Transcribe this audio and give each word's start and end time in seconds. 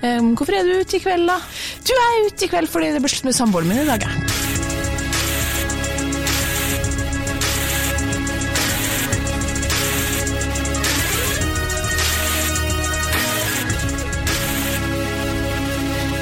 Um, 0.00 0.32
hvorfor 0.32 0.56
er 0.56 0.64
du 0.64 0.78
ute 0.80 0.96
i 0.96 1.02
kveld, 1.02 1.26
da? 1.28 1.36
Du 1.84 1.90
er 1.92 2.22
ute 2.24 2.46
i 2.46 2.48
kveld 2.48 2.70
fordi 2.72 2.94
det 2.94 3.02
ble 3.04 3.08
slutt 3.12 3.26
med 3.28 3.36
samboeren 3.36 3.68
min 3.68 3.82
i 3.82 3.88
dag, 3.88 4.00
jeg. 4.00 4.28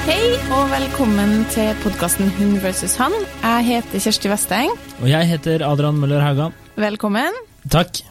Hei 0.09 0.25
og 0.57 0.65
velkommen 0.73 1.45
til 1.53 1.69
podkasten 1.85 2.33
Hun 2.35 2.57
versus 2.59 2.97
han. 2.99 3.15
Jeg 3.45 3.67
heter 3.69 4.03
Kjersti 4.03 4.31
Vesteng. 4.33 4.73
Og 4.99 5.07
jeg 5.07 5.29
heter 5.29 5.63
Adrian 5.63 6.01
Møller 6.01 6.25
Haugan. 6.25 6.57
Velkommen. 6.75 7.37
Takk. 7.71 8.01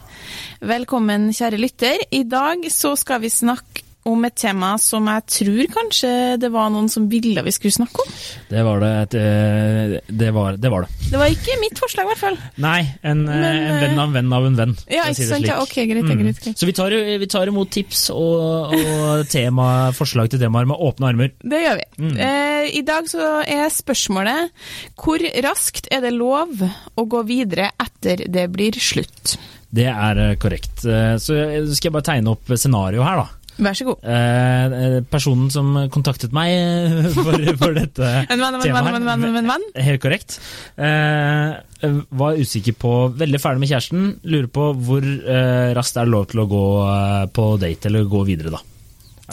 Velkommen, 0.65 1.29
kjære 1.29 1.61
lytter. 1.61 2.01
I 2.09 2.23
dag 2.25 2.65
så 2.73 2.95
skal 2.97 3.21
vi 3.21 3.29
snakke 3.29 3.85
om 4.07 4.23
et 4.23 4.35
tema 4.39 4.71
som 4.79 5.07
jeg 5.11 5.25
tror 5.33 5.71
kanskje 5.73 6.11
det 6.39 6.49
var 6.53 6.69
noen 6.71 6.87
som 6.91 7.09
ville 7.11 7.41
vi 7.43 7.51
skulle 7.51 7.75
snakke 7.75 8.03
om. 8.05 8.13
Det 8.49 8.61
var 8.65 8.79
det. 8.83 8.91
Et, 9.03 9.17
eh, 9.19 9.95
det, 10.07 10.29
var, 10.35 10.55
det 10.57 10.71
var 10.71 10.85
det. 10.85 11.09
Det 11.09 11.19
var 11.19 11.33
ikke 11.33 11.57
mitt 11.59 11.81
forslag, 11.81 12.07
i 12.07 12.11
hvert 12.13 12.21
fall. 12.21 12.37
Nei, 12.63 12.79
en, 13.03 13.25
eh, 13.27 13.43
Men, 13.43 13.59
en 13.59 13.81
venn 13.83 13.99
av 13.99 14.07
en 14.07 14.15
venn 14.15 14.33
av 14.37 14.47
en 14.47 14.57
venn. 14.61 14.75
Ja, 14.87 15.09
ikke 15.11 15.27
sant? 15.27 15.47
Ja, 15.49 15.59
ok, 15.63 15.75
greit, 15.89 16.05
greit, 16.07 16.21
greit, 16.23 16.41
greit. 16.45 16.59
Så 16.61 16.69
vi 16.69 16.75
tar, 16.77 16.95
vi 16.95 17.29
tar 17.29 17.51
imot 17.51 17.71
tips 17.75 18.07
og, 18.15 18.75
og 18.77 19.25
tema, 19.31 19.67
forslag 19.97 20.31
til 20.31 20.41
temaer 20.41 20.69
med 20.69 20.79
åpne 20.89 21.11
armer. 21.11 21.35
Det 21.43 21.63
gjør 21.65 21.79
vi. 21.81 21.87
Mm. 21.99 22.15
Eh, 22.29 22.71
I 22.79 22.83
dag 22.87 23.09
så 23.11 23.31
er 23.43 23.67
spørsmålet 23.73 24.53
hvor 24.99 25.23
raskt 25.45 25.91
er 25.91 26.05
det 26.07 26.15
lov 26.15 26.55
å 26.63 27.07
gå 27.09 27.25
videre 27.27 27.73
etter 27.75 28.25
det 28.31 28.47
blir 28.53 28.79
slutt? 28.79 29.35
Det 29.69 29.89
er 29.91 30.23
eh, 30.23 30.37
korrekt. 30.41 30.81
Så 30.81 31.35
skal 31.75 31.89
jeg 31.89 31.93
bare 31.93 32.07
tegne 32.13 32.31
opp 32.33 32.55
scenario 32.55 33.03
her, 33.05 33.25
da. 33.25 33.38
Vær 33.59 33.75
så 33.75 33.85
god. 33.89 34.05
Eh, 34.07 34.75
eh, 34.79 34.97
personen 35.11 35.49
som 35.51 35.73
kontaktet 35.91 36.31
meg 36.35 36.53
eh, 36.55 37.09
for, 37.17 37.35
for 37.59 37.75
dette 37.75 38.11
En 38.29 38.39
venn, 38.39 38.59
temaet 38.63 39.03
venn, 39.03 39.27
en 39.41 39.51
venn. 39.51 39.65
Helt 39.75 40.01
korrekt. 40.03 40.37
Eh, 40.79 41.99
var 42.21 42.39
usikker 42.39 42.75
på 42.79 42.93
Veldig 43.19 43.41
ferdig 43.43 43.63
med 43.65 43.71
kjæresten. 43.73 44.09
Lurer 44.23 44.49
på 44.55 44.71
hvor 44.79 45.03
eh, 45.03 45.69
raskt 45.77 45.99
er 45.99 46.07
det 46.07 46.15
lov 46.15 46.27
til 46.31 46.43
å 46.45 46.49
gå 46.51 46.65
eh, 46.87 47.23
på 47.35 47.47
date, 47.61 47.89
eller 47.91 48.07
gå 48.09 48.23
videre, 48.31 48.55
da. 48.55 48.63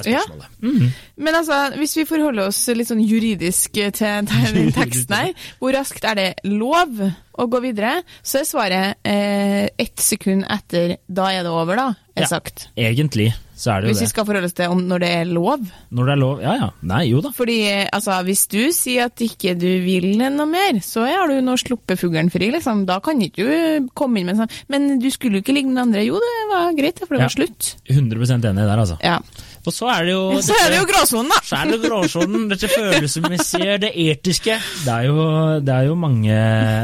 Ja. 0.05 0.21
Mm 0.61 0.75
Mhm. 0.77 0.89
Men 1.17 1.35
altså, 1.39 1.57
hvis 1.79 1.95
vi 1.97 2.05
forholder 2.05 2.51
oss 2.51 2.59
litt 2.77 2.89
sånn 2.91 3.01
juridisk 3.01 3.73
til, 3.73 3.93
til 3.95 4.27
den 4.59 4.73
teksten 4.75 5.15
her, 5.17 5.31
hvor 5.63 5.73
raskt 5.73 6.05
er 6.05 6.19
det 6.19 6.27
lov 6.45 6.99
å 7.41 7.47
gå 7.49 7.61
videre? 7.65 8.03
Så 8.21 8.43
er 8.43 8.49
svaret 8.51 9.01
eh, 9.09 9.71
ett 9.79 9.97
sekund 10.03 10.45
etter, 10.53 10.99
da 11.09 11.31
er 11.33 11.47
det 11.47 11.53
over, 11.55 11.77
da, 11.81 11.87
er 12.17 12.27
Ja. 12.27 12.33
sagt. 12.35 12.69
Egentlig 12.77 13.31
så 13.57 13.73
er 13.73 13.81
det 13.81 13.89
jo 13.89 13.95
Hvis 13.95 14.03
vi 14.05 14.09
skal 14.11 14.27
forholde 14.29 14.49
oss 14.51 14.57
til 14.57 14.69
om 14.73 14.83
når 14.87 15.03
det 15.03 15.11
er 15.17 15.29
lov. 15.33 15.62
Når 15.97 16.09
det 16.09 16.12
er 16.12 16.21
lov 16.21 16.43
Ja 16.45 16.55
ja. 16.61 16.69
Nei, 16.87 17.03
jo 17.09 17.23
da. 17.25 17.31
Fordi 17.35 17.57
altså, 17.89 18.19
hvis 18.29 18.43
du 18.53 18.61
sier 18.77 19.09
at 19.09 19.23
ikke 19.25 19.55
du 19.59 19.67
vil 19.85 20.11
noe 20.21 20.47
mer, 20.51 20.81
så 20.85 21.07
har 21.09 21.33
du 21.33 21.41
nå 21.45 21.57
sluppet 21.61 21.99
fuglen 22.01 22.29
fri, 22.33 22.51
liksom. 22.53 22.84
Da 22.89 22.99
kan 23.01 23.21
ikke 23.25 23.47
du 23.49 23.89
komme 23.97 24.21
inn 24.21 24.29
med 24.31 24.37
sånn 24.39 24.53
Men 24.73 24.99
du 25.01 25.09
skulle 25.15 25.41
jo 25.41 25.45
ikke 25.47 25.57
ligge 25.57 25.71
med 25.73 25.79
den 25.81 25.84
andre. 25.89 26.05
Jo, 26.07 26.21
det 26.21 26.34
var 26.53 26.77
greit, 26.77 27.01
for 27.01 27.17
det 27.17 27.25
Ja. 27.25 27.31
var 27.31 27.37
slutt. 27.39 27.73
100 27.89 28.51
enig 28.53 28.67
der, 28.69 28.77
altså. 28.79 28.99
Ja. 29.03 29.19
Og 29.67 29.75
så 29.75 29.89
er 29.91 30.06
det 30.06 30.14
jo 30.14 30.41
Så 30.47 30.55
er 30.55 30.72
det 30.72 30.81
jo 30.81 30.86
gråsonen, 30.89 31.31
da! 31.33 31.41
Så 31.47 31.59
er 31.59 31.72
det 31.72 31.78
gråsonen, 31.83 32.45
dette 32.53 32.70
følelsesmessige, 32.70 33.78
det 33.84 33.92
etiske. 34.06 34.59
Det 34.84 34.92
er 34.95 35.09
jo, 35.09 35.27
det 35.67 35.75
er 35.75 35.89
jo 35.89 35.97
mange, 35.98 36.41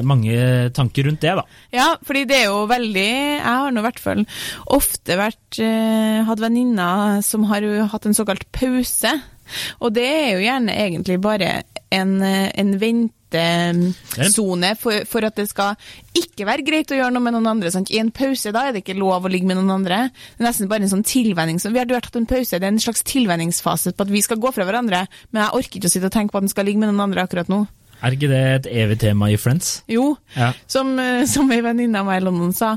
mange 0.09 0.39
tanker 0.75 1.07
rundt 1.09 1.23
det, 1.23 1.37
da. 1.39 1.47
Ja, 1.75 1.89
fordi 2.07 2.25
det 2.29 2.41
er 2.43 2.49
jo 2.51 2.65
veldig 2.71 3.07
Jeg 3.09 3.45
har 3.47 3.73
nå 3.73 3.83
i 3.83 3.87
hvert 3.87 4.03
fall 4.03 4.25
ofte 4.75 5.19
vært 5.19 5.61
eh, 5.63 6.23
hatt 6.27 6.43
venninner 6.43 7.23
som 7.27 7.47
har 7.51 7.65
hatt 7.93 8.09
en 8.09 8.17
såkalt 8.17 8.49
pause. 8.55 9.15
Og 9.81 9.95
det 9.97 10.09
er 10.09 10.31
jo 10.35 10.45
gjerne 10.47 10.77
egentlig 10.87 11.19
bare 11.23 11.51
en, 11.93 12.15
en 12.23 12.73
ventesone 12.81 14.71
for, 14.81 15.05
for 15.09 15.29
at 15.29 15.37
det 15.37 15.49
skal 15.51 15.77
ikke 16.17 16.47
være 16.49 16.67
greit 16.67 16.93
å 16.93 16.99
gjøre 16.99 17.13
noe 17.15 17.25
med 17.27 17.37
noen 17.37 17.51
andre. 17.55 17.73
Sant? 17.75 17.93
I 17.93 18.01
en 18.03 18.13
pause 18.15 18.53
da 18.55 18.67
er 18.69 18.73
det 18.75 18.85
ikke 18.85 18.99
lov 19.01 19.29
å 19.29 19.33
ligge 19.33 19.49
med 19.51 19.61
noen 19.61 19.77
andre. 19.77 19.99
Det 20.15 20.43
er 20.43 20.49
nesten 20.49 20.71
bare 20.73 20.87
en 20.87 20.95
sånn 20.95 21.07
tilvenning. 21.07 21.61
Så 21.63 21.73
vi 21.75 21.83
har, 21.83 21.91
tatt 21.93 22.17
en 22.19 22.29
pause, 22.31 22.57
det 22.59 22.67
er 22.67 22.75
en 22.75 22.83
slags 22.83 23.05
tilvenningsfase 23.09 23.95
på 23.97 24.07
at 24.07 24.13
vi 24.13 24.25
skal 24.25 24.41
gå 24.43 24.55
fra 24.55 24.67
hverandre, 24.69 25.05
men 25.31 25.45
jeg 25.45 25.57
orker 25.61 25.81
ikke 25.81 25.93
å 25.93 25.95
sitte 25.97 26.11
og 26.11 26.17
tenke 26.17 26.35
på 26.35 26.43
at 26.43 26.49
den 26.49 26.55
skal 26.55 26.69
ligge 26.69 26.83
med 26.83 26.93
noen 26.93 27.07
andre 27.09 27.27
akkurat 27.27 27.53
nå. 27.53 27.65
Er 28.03 28.11
ikke 28.17 28.29
det 28.29 28.41
et 28.67 28.67
evig 28.83 28.99
tema 28.99 29.29
i 29.31 29.37
Friends? 29.39 29.83
Jo, 29.89 30.17
Ja. 30.37 30.53
som, 30.67 30.99
eh, 30.99 31.25
som 31.27 31.51
ei 31.53 31.61
venninne 31.63 32.01
av 32.01 32.07
meg 32.07 32.21
i 32.23 32.25
London 32.25 32.53
sa. 32.53 32.77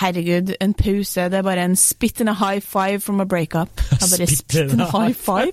Herregud, 0.00 0.54
en 0.60 0.74
pause, 0.74 1.28
det 1.30 1.38
er 1.38 1.42
bare 1.46 1.62
en 1.64 1.76
spit 1.76 2.20
and 2.20 2.28
a 2.30 2.34
high 2.34 2.58
five 2.60 3.00
from 3.02 3.20
a 3.20 3.24
breakup. 3.24 3.68
Jeg 4.00 4.10
bare, 4.10 4.26
Spit 4.26 4.72
and 4.72 4.80
a 4.82 4.86
high 4.90 5.12
five? 5.14 5.52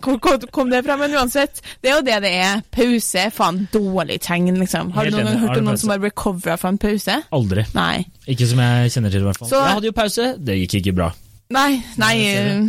Hvor 0.00 0.18
kom 0.50 0.70
det 0.70 0.84
fra? 0.86 0.96
Men 0.96 1.12
uansett, 1.14 1.60
det 1.82 1.90
er 1.92 1.96
jo 1.98 2.02
det 2.06 2.22
det 2.24 2.32
er. 2.32 2.62
Pause 2.72 3.18
er 3.26 3.30
faen 3.30 3.68
dårlig 3.72 4.20
tegn, 4.24 4.56
liksom. 4.58 4.92
Har 4.96 5.04
du 5.04 5.10
noen 5.10 5.24
gang 5.28 5.38
hørt 5.44 5.58
om 5.58 5.64
noen 5.68 5.78
som 5.78 5.90
har 5.90 5.98
recovera 6.02 6.56
fra 6.58 6.72
en 6.74 6.78
pause? 6.78 7.20
Aldri. 7.32 7.66
Nei. 7.74 8.06
Ikke 8.28 8.48
som 8.48 8.58
jeg 8.64 8.90
kjenner 8.96 9.10
til, 9.12 9.20
i 9.20 9.28
hvert 9.28 9.38
fall. 9.38 9.48
Så- 9.52 9.60
jeg 9.66 9.74
hadde 9.74 9.90
jo 9.92 9.92
pause, 9.92 10.30
det 10.42 10.58
gikk 10.62 10.80
ikke 10.82 10.94
bra. 10.96 11.12
Nei, 11.52 11.82
nei, 12.00 12.14
eh, 12.24 12.62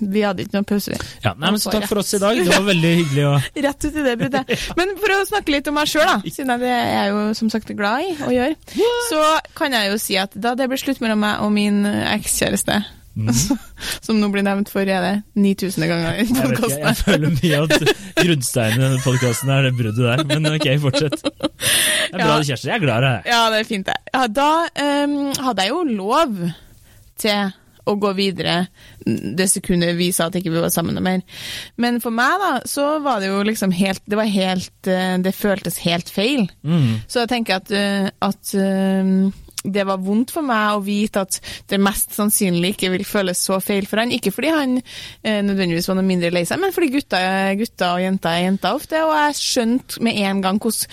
vi 0.00 0.22
hadde 0.24 0.44
ikke 0.44 0.56
noen 0.56 0.66
pause. 0.68 0.96
Ja, 1.22 1.34
nei, 1.36 1.50
men 1.52 1.60
så 1.60 1.74
Takk 1.74 1.84
for 1.90 2.00
oss 2.00 2.14
i 2.16 2.20
dag, 2.22 2.38
det 2.40 2.48
var 2.48 2.64
veldig 2.66 2.92
hyggelig 3.02 3.26
å 3.28 3.34
Rett 3.66 3.84
ut 3.84 3.92
i 4.00 4.04
det 4.06 4.16
bruddet. 4.22 4.54
Men 4.80 4.96
for 5.00 5.14
å 5.14 5.20
snakke 5.28 5.54
litt 5.54 5.68
om 5.70 5.76
meg 5.76 5.90
sjøl, 5.92 6.24
siden 6.24 6.64
jeg 6.64 6.72
er 6.72 7.12
jo 7.12 7.22
som 7.36 7.52
sagt 7.52 7.70
glad 7.76 8.08
i 8.08 8.16
å 8.24 8.32
gjøre, 8.32 8.82
så 9.10 9.22
kan 9.58 9.76
jeg 9.76 9.92
jo 9.92 10.00
si 10.00 10.18
at 10.20 10.34
da 10.34 10.54
det 10.58 10.70
ble 10.72 10.80
slutt 10.80 11.02
mellom 11.04 11.20
meg 11.24 11.44
og 11.44 11.52
min 11.54 11.84
ekskjæreste 11.86 12.80
ekskjæreste, 13.14 13.56
som 14.02 14.18
nå 14.18 14.26
blir 14.34 14.42
nevnt 14.42 14.70
for 14.72 14.88
er 14.90 15.04
det 15.04 15.12
9000 15.38 15.86
ganger 15.86 16.16
i 16.18 16.24
podkasten. 16.26 16.80
Jeg, 16.80 16.86
jeg 16.88 16.98
føler 16.98 17.34
mye 17.36 17.60
at 17.62 17.92
grunnsteinen 18.18 18.80
i 18.80 18.84
denne 18.88 19.02
podkasten 19.04 19.52
er 19.54 19.68
det 19.68 19.74
bruddet 19.78 20.02
der, 20.02 20.24
men 20.32 20.50
ok, 20.50 20.66
fortsett. 20.82 21.20
Det 21.22 22.10
er 22.10 22.18
bra, 22.18 22.32
Ja. 22.32 22.40
Kjersti. 22.48 22.70
Jeg 22.72 22.74
er 22.74 22.82
glad 22.82 23.04
i 23.04 23.06
deg. 23.06 23.28
Ja, 23.30 23.42
det 23.52 23.60
er 23.60 23.68
fint, 23.68 23.86
det. 23.86 23.94
Ja, 24.10 24.24
da 24.26 24.48
um, 25.06 25.14
hadde 25.46 25.68
jeg 25.68 25.70
jo 25.70 25.84
lov 25.94 26.40
til 27.22 27.54
å 27.84 27.94
gå 28.00 28.12
videre 28.16 28.66
det 29.04 29.46
sekundet 29.52 29.96
vi 29.98 30.10
sa 30.14 30.28
at 30.28 30.38
ikke 30.38 30.52
vi 30.54 30.62
var 30.62 30.72
sammen 30.72 30.96
noe 30.96 31.04
mer. 31.04 31.22
Men 31.80 32.00
for 32.04 32.14
meg, 32.14 32.36
da, 32.40 32.52
så 32.68 32.98
var 33.04 33.20
det 33.20 33.30
jo 33.30 33.42
liksom 33.44 33.74
helt 33.74 34.02
Det 34.08 34.16
var 34.18 34.30
helt 34.30 34.88
eh, 34.90 35.16
Det 35.22 35.34
føltes 35.36 35.80
helt 35.84 36.10
feil. 36.12 36.46
Mm. 36.62 37.04
Så 37.08 37.24
jeg 37.24 37.32
tenker 37.32 37.60
at, 37.60 37.72
eh, 37.74 38.08
at 38.24 38.54
eh, 38.56 39.12
det 39.64 39.84
var 39.88 40.00
vondt 40.04 40.30
for 40.34 40.44
meg 40.44 40.76
å 40.76 40.82
vite 40.84 41.22
at 41.24 41.38
det 41.72 41.78
mest 41.80 42.12
sannsynlig 42.16 42.74
ikke 42.74 42.90
vil 42.92 43.04
føles 43.08 43.40
så 43.46 43.56
feil 43.64 43.86
for 43.88 44.02
han. 44.02 44.12
Ikke 44.12 44.32
fordi 44.34 44.50
han 44.52 44.74
eh, 44.78 45.40
nødvendigvis 45.46 45.88
var 45.88 45.96
noe 45.98 46.04
mindre 46.06 46.30
lei 46.34 46.44
seg, 46.48 46.60
men 46.60 46.74
fordi 46.74 46.90
gutter 46.92 47.24
er 47.24 47.54
gutter 47.58 47.94
og 47.96 48.02
jenter 48.04 48.30
er 48.36 48.44
jenter 48.46 48.76
ofte. 48.76 49.00
Og 49.06 49.14
jeg 49.16 49.38
skjønte 49.40 50.02
med 50.04 50.20
en 50.24 50.42
gang 50.44 50.60
hvordan 50.60 50.90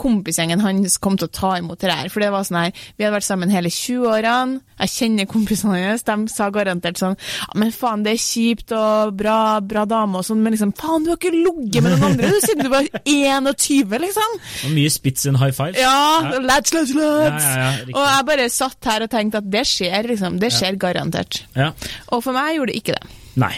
kompisgjengen 0.00 0.62
hans 0.64 0.96
kom 1.02 1.18
til 1.20 1.28
å 1.28 1.34
ta 1.34 1.52
imot 1.60 1.80
det 1.84 1.92
her. 1.92 2.08
For 2.12 2.24
det 2.24 2.30
var 2.34 2.46
sånn 2.48 2.60
her, 2.62 2.72
vi 2.96 3.04
hadde 3.06 3.16
vært 3.18 3.28
sammen 3.28 3.52
hele 3.52 3.72
20-årene, 3.72 4.60
jeg 4.74 4.90
kjenner 4.90 5.28
kompisene 5.30 5.76
hans, 5.84 6.02
de 6.02 6.14
sa 6.32 6.48
garantert 6.50 6.98
sånn 6.98 7.12
men 7.54 7.70
faen, 7.70 8.02
det 8.02 8.16
er 8.16 8.18
kjipt 8.18 8.72
og 8.74 9.12
bra, 9.14 9.60
bra 9.62 9.84
dame 9.86 10.18
og 10.18 10.24
sånn, 10.26 10.40
men 10.42 10.56
liksom 10.56 10.72
faen, 10.74 11.04
du 11.06 11.12
har 11.12 11.18
ikke 11.20 11.30
ligget 11.30 11.84
med 11.84 11.94
noen 11.94 12.08
andre 12.08 12.32
du, 12.32 12.40
siden 12.42 12.66
du 12.66 12.70
var 12.72 12.88
21, 13.04 13.94
liksom. 14.02 14.34
Og 14.66 14.72
mye 14.74 14.90
spits 14.90 15.28
and 15.30 15.38
high 15.38 15.54
fives. 15.54 15.78
Ja, 15.78 15.92
Ja. 16.24 16.40
lads, 16.42 16.74
lads, 16.74 16.94
lads! 16.96 17.44
Ja, 17.44 17.70
ja, 17.70 17.94
ja, 17.94 18.13
jeg 18.16 18.28
bare 18.30 18.48
satt 18.52 18.90
her 18.90 19.06
og 19.06 19.12
tenkte 19.12 19.42
at 19.42 19.52
det 19.52 19.66
skjer, 19.68 20.10
liksom. 20.10 20.40
Det 20.42 20.50
skjer 20.54 20.80
garantert. 20.80 21.44
Ja. 21.58 21.70
Og 22.14 22.24
for 22.24 22.36
meg 22.36 22.56
gjorde 22.58 22.74
det 22.74 22.82
ikke 22.82 22.98
det. 22.98 23.14
Nei. 23.40 23.54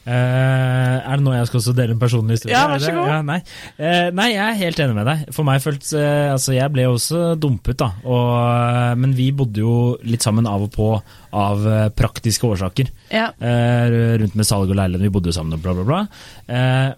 Uh, 0.00 0.96
er 1.04 1.18
det 1.20 1.22
nå 1.22 1.34
jeg 1.36 1.48
skal 1.50 1.58
også 1.60 1.72
dele 1.76 1.92
en 1.92 2.00
personlig 2.00 2.38
historie? 2.38 2.54
Ja, 2.56 2.64
vær 2.70 2.80
så 2.80 2.92
god. 2.96 3.08
Ja, 3.10 3.18
nei. 3.26 3.36
Uh, 3.76 4.08
nei, 4.16 4.30
jeg 4.32 4.42
er 4.42 4.58
helt 4.62 4.80
enig 4.80 4.96
med 4.96 5.06
deg. 5.10 5.26
For 5.36 5.46
meg 5.46 5.60
føltes 5.60 5.92
uh, 5.92 6.32
Altså, 6.32 6.54
jeg 6.56 6.72
ble 6.72 6.86
jo 6.86 6.94
også 6.96 7.20
dumpet, 7.38 7.76
da. 7.82 7.90
Og, 8.08 8.96
men 9.02 9.12
vi 9.18 9.28
bodde 9.36 9.60
jo 9.60 9.74
litt 10.08 10.24
sammen 10.24 10.48
av 10.48 10.64
og 10.66 10.72
på 10.74 10.88
av 11.30 11.62
praktiske 11.94 12.42
årsaker. 12.48 12.88
Ja. 13.14 13.28
Rundt 13.38 14.34
med 14.34 14.46
salg 14.48 14.72
og 14.72 14.74
leilighet, 14.74 15.04
vi 15.04 15.12
bodde 15.14 15.30
jo 15.30 15.36
sammen 15.36 15.54
og 15.54 15.62
bla, 15.62 15.76
bla, 15.76 15.84
bla. 15.86 16.00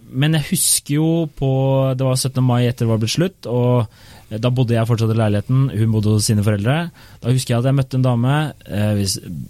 Men 0.08 0.38
jeg 0.38 0.46
husker 0.54 0.94
jo 0.94 1.08
på 1.36 1.50
Det 1.98 2.06
var 2.06 2.16
17. 2.16 2.40
mai 2.40 2.62
etter 2.62 2.86
det 2.86 2.92
var 2.94 3.02
blitt 3.02 3.12
slutt, 3.12 3.50
og 3.52 3.92
da 4.40 4.50
bodde 4.54 4.76
jeg 4.76 4.88
fortsatt 4.88 5.12
i 5.12 5.18
leiligheten, 5.18 5.66
hun 5.74 5.92
bodde 5.92 6.14
hos 6.14 6.28
sine 6.28 6.44
foreldre. 6.46 6.76
Da 7.20 7.32
husker 7.32 7.54
jeg 7.54 7.62
at 7.62 7.68
jeg 7.68 7.76
møtte 7.76 7.98
en 7.98 8.06
dame, 8.06 8.36
eh, 8.64 8.92
vi 8.96 9.06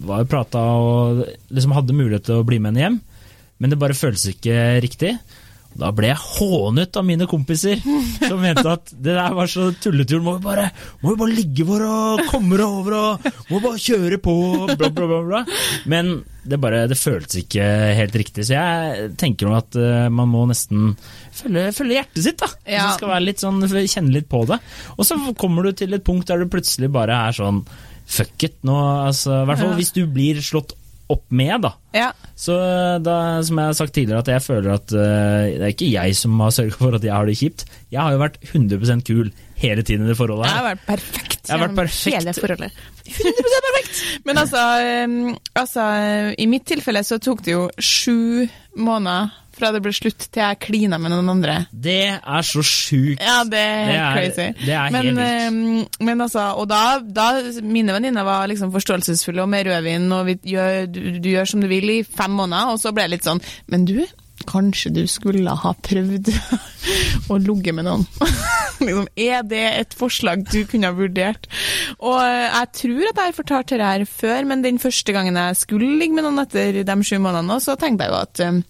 var 0.07 0.23
jo 0.23 0.31
prata 0.31 0.63
og 0.81 1.23
liksom 1.53 1.75
hadde 1.77 1.95
mulighet 1.95 2.27
til 2.27 2.41
å 2.41 2.47
bli 2.47 2.59
med 2.59 2.73
henne 2.73 2.83
hjem, 2.83 2.99
men 3.59 3.71
det 3.71 3.79
bare 3.79 3.97
føltes 3.97 4.33
ikke 4.33 4.57
riktig. 4.83 5.13
Da 5.79 5.89
ble 5.95 6.11
jeg 6.11 6.19
hånet 6.21 6.97
av 6.99 7.05
mine 7.07 7.25
kompiser, 7.29 7.79
som 8.21 8.41
mente 8.43 8.65
at 8.69 8.91
det 8.93 9.15
der 9.17 9.33
var 9.33 9.49
så 9.49 9.71
tulletur. 9.81 10.19
Må 10.21 10.35
vi 10.37 10.43
bare, 10.45 10.67
må 11.01 11.13
vi 11.13 11.19
bare 11.23 11.35
ligge 11.37 11.65
hvor 11.67 11.81
og 11.87 12.21
komme 12.29 12.59
over 12.61 12.95
og 12.99 13.25
må 13.49 13.57
vi 13.57 13.63
bare 13.65 13.81
kjøre 13.81 14.19
på 14.21 14.35
bla, 14.75 14.89
bla, 14.89 15.07
bla, 15.09 15.21
bla. 15.31 15.41
Men 15.89 16.11
det, 16.45 16.59
bare, 16.61 16.83
det 16.91 16.99
føltes 16.99 17.39
ikke 17.41 17.65
helt 17.97 18.17
riktig. 18.21 18.45
Så 18.47 18.53
jeg 18.57 19.09
tenker 19.19 19.49
nå 19.49 19.55
at 19.57 19.79
eh, 19.79 20.09
man 20.13 20.29
må 20.29 20.43
nesten 20.49 20.91
følge, 21.33 21.69
følge 21.73 21.97
hjertet 21.97 22.27
sitt, 22.27 22.37
da. 22.43 22.51
Ja. 22.69 22.85
Så 22.91 22.99
skal 23.01 23.13
være 23.15 23.27
litt 23.31 23.41
sånn, 23.43 23.63
kjenne 23.65 24.13
litt 24.13 24.29
på 24.31 24.43
det. 24.49 24.59
Og 24.97 25.07
så 25.09 25.17
kommer 25.39 25.65
du 25.65 25.73
til 25.81 25.97
et 25.97 26.05
punkt 26.05 26.29
der 26.29 26.43
du 26.45 26.51
plutselig 26.53 26.91
bare 26.93 27.17
er 27.29 27.39
sånn 27.41 27.63
Fuck 28.13 28.43
it. 28.43 28.57
Nå, 28.67 28.73
altså, 29.07 29.31
I 29.41 29.45
hvert 29.47 29.61
fall 29.61 29.69
Ja. 29.71 29.75
hvis 29.79 29.93
du 29.95 30.01
blir 30.11 30.41
slått 30.43 30.73
opp 31.11 31.23
med, 31.35 31.55
da. 31.65 31.73
Ja. 31.95 32.09
Så 32.39 32.55
da, 33.03 33.17
som 33.45 33.59
jeg 33.59 33.71
har 33.71 33.77
sagt 33.77 33.93
tidligere, 33.95 34.23
at 34.23 34.31
jeg 34.31 34.43
føler 34.45 34.75
at 34.77 34.93
uh, 34.95 35.49
det 35.51 35.65
er 35.67 35.73
ikke 35.73 35.91
jeg 35.91 36.15
som 36.17 36.39
har 36.43 36.53
sørga 36.55 36.79
for 36.79 36.97
at 36.97 37.05
jeg 37.05 37.13
har 37.13 37.29
det 37.29 37.37
kjipt. 37.39 37.65
Jeg 37.93 38.01
har 38.01 38.15
jo 38.15 38.21
vært 38.23 38.39
100% 38.49 39.05
kul 39.09 39.29
hele 39.63 39.85
tiden 39.85 40.07
i 40.07 40.11
det 40.11 40.17
forholdet 40.17 40.49
Jeg 40.49 40.57
har 40.57 40.65
vært 40.65 40.81
perfekt 40.87 41.47
Jeg 41.47 41.53
har 41.53 41.61
vært 41.67 41.77
perfekt. 41.77 42.17
hele 42.17 42.33
forholdet. 42.37 42.81
100% 43.13 43.67
perfekt! 43.67 44.01
Men 44.27 44.41
altså, 44.41 44.63
um, 45.03 45.37
altså, 45.59 45.87
i 46.39 46.49
mitt 46.49 46.67
tilfelle 46.71 47.03
så 47.05 47.19
tok 47.21 47.43
det 47.45 47.55
jo 47.55 47.67
sju 47.77 48.47
måneder 48.79 49.31
fra 49.57 49.69
det 49.75 49.81
ble 49.85 49.91
slutt 49.93 50.27
til 50.33 50.41
jeg 50.41 50.59
klina 50.63 50.97
med 51.01 51.11
noen 51.13 51.29
andre. 51.35 51.55
Det 51.71 51.97
er 52.17 52.47
så 52.47 52.63
sjukt. 52.65 53.21
Ja, 53.21 53.43
det 53.43 53.59
er 53.59 53.85
Det 53.85 53.93
helt 53.93 53.99
er- 53.99 54.17
crazy. 54.17 54.65
det 54.65 54.73
er 54.79 54.89
men, 54.95 55.05
helt 55.05 55.19
vilt. 55.19 55.91
um, 55.99 56.07
men 56.09 56.21
altså, 56.27 56.47
og 56.57 56.67
da, 56.71 56.99
da 56.99 57.27
Mine 57.61 57.93
venninner 57.93 58.23
var 58.27 58.47
liksom 58.51 58.71
forståelsesfulle 58.73 59.41
og 59.45 59.49
med 59.49 59.67
rødvin, 59.69 60.11
og 60.11 60.25
vi 60.25 60.35
du, 60.43 61.19
du 61.19 61.29
gjør 61.29 61.45
som 61.53 61.61
du 61.61 61.67
vil 61.71 61.89
i 61.89 62.01
fem 62.03 62.31
måneder, 62.31 62.73
og 62.73 62.79
så 62.81 62.91
ble 62.93 63.03
det 63.07 63.17
litt 63.17 63.27
sånn 63.29 63.41
Men 63.71 63.85
du, 63.85 64.01
kanskje 64.49 64.89
du 64.91 65.03
skulle 65.07 65.53
ha 65.55 65.71
prøvd 65.85 66.31
å 67.31 67.37
ligge 67.39 67.71
med 67.75 67.85
noen? 67.87 68.03
liksom, 68.83 69.07
er 69.15 69.43
det 69.47 69.61
et 69.79 69.93
forslag 69.95 70.43
du 70.51 70.63
kunne 70.67 70.89
ha 70.89 70.97
vurdert? 70.97 71.47
Og 72.01 72.17
eh, 72.19 72.49
jeg 72.49 72.71
tror 72.81 73.03
at 73.11 73.21
jeg 73.21 73.29
har 73.29 73.37
fortalt 73.37 73.71
det 73.71 73.79
her 73.85 74.05
før, 74.09 74.43
men 74.49 74.63
den 74.65 74.79
første 74.83 75.15
gangen 75.15 75.39
jeg 75.39 75.55
skulle 75.61 75.93
ligge 76.01 76.17
med 76.17 76.25
noen 76.27 76.43
etter 76.43 76.81
de 76.83 76.97
sju 77.07 77.17
månedene, 77.23 77.59
så 77.63 77.77
tenkte 77.79 78.09
jeg 78.09 78.13
jo 78.15 78.19
at 78.25 78.43
um, 78.49 78.63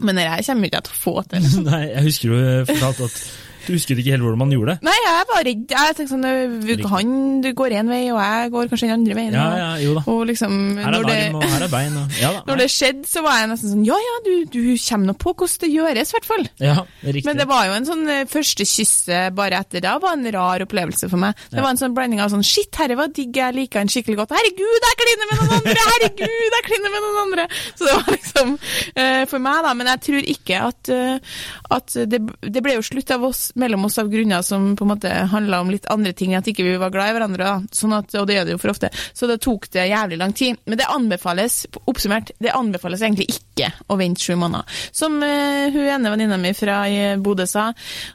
men 0.00 0.18
det 0.18 0.26
her 0.26 0.42
kommer 0.46 0.68
ikke 0.68 0.80
jeg 0.80 0.88
til 0.88 0.96
å 0.96 1.00
få 1.04 1.14
til. 1.30 1.48
Nei, 1.68 1.80
jeg 1.90 2.06
husker 2.08 2.34
du 2.34 2.70
fortalte 2.72 3.08
at 3.10 3.22
du 3.70 3.78
husket 3.78 4.00
ikke 4.02 4.14
helt 4.14 4.26
hvordan 4.26 4.42
man 4.42 4.54
gjorde 4.54 4.74
det. 4.74 4.86
Nei, 4.88 4.96
jeg 5.04 5.26
var 5.30 5.44
redd. 5.46 5.74
Jeg 5.76 5.96
tenkte 5.98 6.12
sånn, 6.12 6.88
Han 6.90 7.14
du 7.44 7.50
går 7.56 7.76
én 7.80 7.90
vei, 7.90 8.02
og 8.12 8.20
jeg 8.20 8.52
går 8.54 8.70
kanskje 8.70 8.88
den 8.88 8.96
andre 8.98 9.16
veien. 9.18 9.36
Ja, 9.36 9.46
ja, 9.58 9.70
jo 9.82 9.94
da. 9.96 10.04
Og 10.10 10.24
liksom, 10.30 10.56
Her 10.80 10.90
er 10.90 10.96
når 10.96 11.08
det, 11.10 11.18
og 11.38 11.46
her 11.54 11.66
er 11.66 11.72
bein. 11.72 11.98
Og, 12.00 12.18
ja 12.20 12.32
da. 12.36 12.42
når 12.50 12.62
det 12.62 12.68
skjedde, 12.74 13.06
så 13.10 13.24
var 13.24 13.40
jeg 13.40 13.50
nesten 13.52 13.74
sånn 13.74 13.86
Ja 13.88 13.98
ja, 14.00 14.16
du, 14.26 14.32
du 14.50 14.60
kommer 14.84 15.10
nå 15.10 15.16
på 15.20 15.34
hvordan 15.34 15.64
det 15.64 15.70
gjøres, 15.72 16.10
i 16.12 16.16
hvert 16.16 16.28
fall. 16.28 16.44
Ja, 16.62 16.76
riktig. 17.04 17.26
Men 17.28 17.40
det 17.40 17.46
var 17.50 17.66
jo 17.68 17.76
en 17.76 17.88
sånn 17.88 18.04
øh, 18.06 18.22
første 18.30 18.66
kysset 18.68 19.34
bare 19.36 19.60
etter 19.60 19.84
det 19.84 19.94
var 20.02 20.16
en 20.16 20.28
rar 20.34 20.64
opplevelse 20.64 21.08
for 21.10 21.20
meg. 21.20 21.38
Det 21.50 21.62
var 21.62 21.72
en 21.72 21.80
sånn 21.80 21.96
blanding 21.96 22.22
av 22.22 22.32
sånn 22.32 22.46
Shit, 22.46 22.72
herre 22.80 22.96
var 22.98 23.12
digg, 23.14 23.36
jeg 23.36 23.56
liker 23.56 23.82
han 23.82 23.90
skikkelig 23.90 24.18
godt. 24.22 24.34
Herregud, 24.36 24.86
jeg 24.86 24.98
kliner 25.00 25.30
med 25.30 25.40
noen 25.40 25.54
andre! 25.58 25.76
Herregud, 25.90 26.56
jeg 26.56 26.66
kliner 26.66 26.94
med 26.94 27.04
noen 27.06 27.20
andre! 27.24 27.46
Så 27.78 27.86
det 27.86 27.96
var 27.96 28.14
liksom 28.16 28.54
uh, 28.56 29.22
for 29.30 29.44
meg, 29.44 29.60
da. 29.66 29.74
Men 29.78 29.92
jeg 29.92 30.02
tror 30.08 30.30
ikke 30.34 30.62
at, 30.70 30.92
uh, 30.92 31.42
at 31.76 31.96
det, 32.10 32.20
det 32.56 32.64
ble 32.64 32.76
jo 32.78 32.86
slutt 32.86 33.14
av 33.14 33.26
oss, 33.30 33.42
mellom 33.60 33.86
oss 33.88 33.98
av 34.00 34.10
grunner 34.12 34.42
som 34.46 34.72
på 34.76 34.86
en 34.86 34.92
måte 34.92 35.12
handla 35.32 35.60
om 35.60 35.70
litt 35.72 35.88
andre 35.92 36.12
ting, 36.16 36.34
at 36.36 36.48
ikke 36.50 36.66
vi 36.66 36.76
var 36.80 36.92
glad 36.94 37.12
i 37.12 37.16
hverandre. 37.16 37.46
Da. 37.46 37.76
Sånn 37.76 37.94
at, 37.96 38.14
og 38.18 38.26
det 38.28 38.38
gjør 38.38 38.48
det 38.48 38.56
jo 38.56 38.62
for 38.62 38.74
ofte. 38.74 38.90
Så 39.16 39.28
det 39.30 39.40
tok 39.44 39.68
det 39.74 39.88
jævlig 39.90 40.20
lang 40.20 40.34
tid. 40.36 40.60
Men 40.64 40.80
det 40.80 40.88
anbefales, 40.90 41.62
oppsummert, 41.84 42.32
det 42.42 42.54
anbefales 42.56 43.04
egentlig 43.04 43.28
ikke 43.34 43.70
å 43.90 43.98
vente 44.00 44.24
sju 44.24 44.36
måneder. 44.40 44.80
Som 44.96 45.18
uh, 45.22 45.70
hun 45.70 45.86
ene 45.86 46.12
venninna 46.12 46.40
mi 46.40 46.52
fra 46.56 46.82
eh, 46.88 47.16
Bodø 47.20 47.46
sa, 47.48 47.70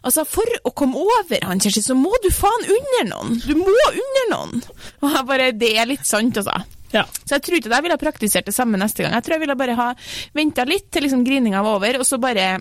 altså 0.05 0.25
for 0.29 0.57
å 0.65 0.73
komme 0.75 0.99
over 1.01 1.45
han, 1.45 1.61
Kjersti, 1.61 1.83
så 1.85 1.97
må 1.97 2.13
du 2.23 2.31
faen 2.33 2.69
under 2.77 3.11
noen! 3.11 3.37
Du 3.45 3.53
må 3.59 3.75
under 3.91 4.31
noen! 4.31 4.63
Og 5.03 5.11
jeg 5.11 5.29
bare, 5.29 5.51
det 5.55 5.75
er 5.77 5.89
litt 5.89 6.07
sant, 6.07 6.37
altså. 6.41 6.57
Ja. 6.95 7.03
Så 7.23 7.35
jeg 7.35 7.45
tror 7.45 7.57
ikke 7.59 7.71
jeg 7.73 7.85
ville 7.85 7.97
ha 7.97 8.01
praktisert 8.01 8.47
det 8.47 8.55
samme 8.55 8.79
neste 8.79 9.03
gang. 9.03 9.15
Jeg 9.17 9.25
tror 9.25 9.35
jeg 9.35 9.43
ville 9.43 9.57
bare 9.59 9.77
ha 9.77 9.87
venta 10.35 10.65
litt 10.67 10.87
til 10.93 11.05
liksom 11.05 11.25
grininga 11.27 11.63
var 11.65 11.79
over, 11.79 11.99
og 11.99 12.07
så 12.07 12.19
bare 12.21 12.53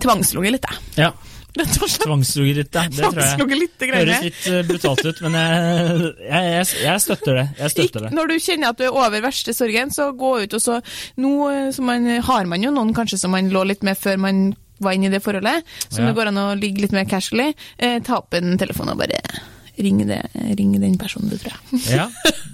tvangsligget 0.00 0.56
litt, 0.56 0.70
jeg. 0.70 1.06
ja. 1.06 1.12
Ja. 1.56 1.64
Det 2.94 3.02
tror 3.10 3.20
jeg. 3.24 3.38
Høres 4.06 4.22
litt 4.28 4.46
eh, 4.52 4.62
brutalt 4.68 5.04
ut, 5.06 5.20
men 5.26 5.36
jeg, 5.40 6.14
jeg, 6.30 6.50
jeg, 6.54 6.66
jeg 6.84 7.02
støtter 7.06 7.34
det. 7.40 7.44
Støtter 7.74 8.06
det. 8.06 8.10
når 8.16 8.32
du 8.32 8.34
kjenner 8.38 8.70
at 8.74 8.78
du 8.80 8.84
er 8.86 8.94
over 9.02 9.20
verste 9.24 9.54
sorgen, 9.56 9.90
så 9.94 10.10
gå 10.16 10.32
ut 10.44 10.54
og 10.54 10.62
så 10.62 10.80
Nå 11.20 11.32
eh, 11.50 11.70
så 11.74 11.82
man, 11.86 12.06
har 12.30 12.44
man 12.50 12.62
jo 12.62 12.70
noen 12.74 12.94
kanskje 12.96 13.18
som 13.18 13.34
man 13.34 13.50
lå 13.52 13.64
litt 13.72 13.82
med 13.86 13.98
før 13.98 14.16
man 14.22 14.42
var 14.80 14.94
inne 14.96 15.10
i 15.10 15.12
det 15.12 15.20
forholdet, 15.20 15.66
som 15.90 16.04
Ja. 16.04 16.08
det 16.08 16.16
går 16.16 16.30
an 16.30 16.38
å 16.40 16.46
ligge 16.56 16.80
litt 16.86 16.92
mer 16.96 17.04
casually. 17.04 17.50
Eh, 17.76 17.98
ta 18.06 18.16
opp 18.22 18.32
en 18.38 18.54
telefon 18.56 18.88
og 18.94 18.96
bare 19.02 19.18
ring, 19.80 19.98
det, 20.08 20.22
ring 20.56 20.72
den 20.80 20.96
personen 21.00 21.28
du 21.28 21.36
tror. 21.40 21.56
Ja, 21.90 22.06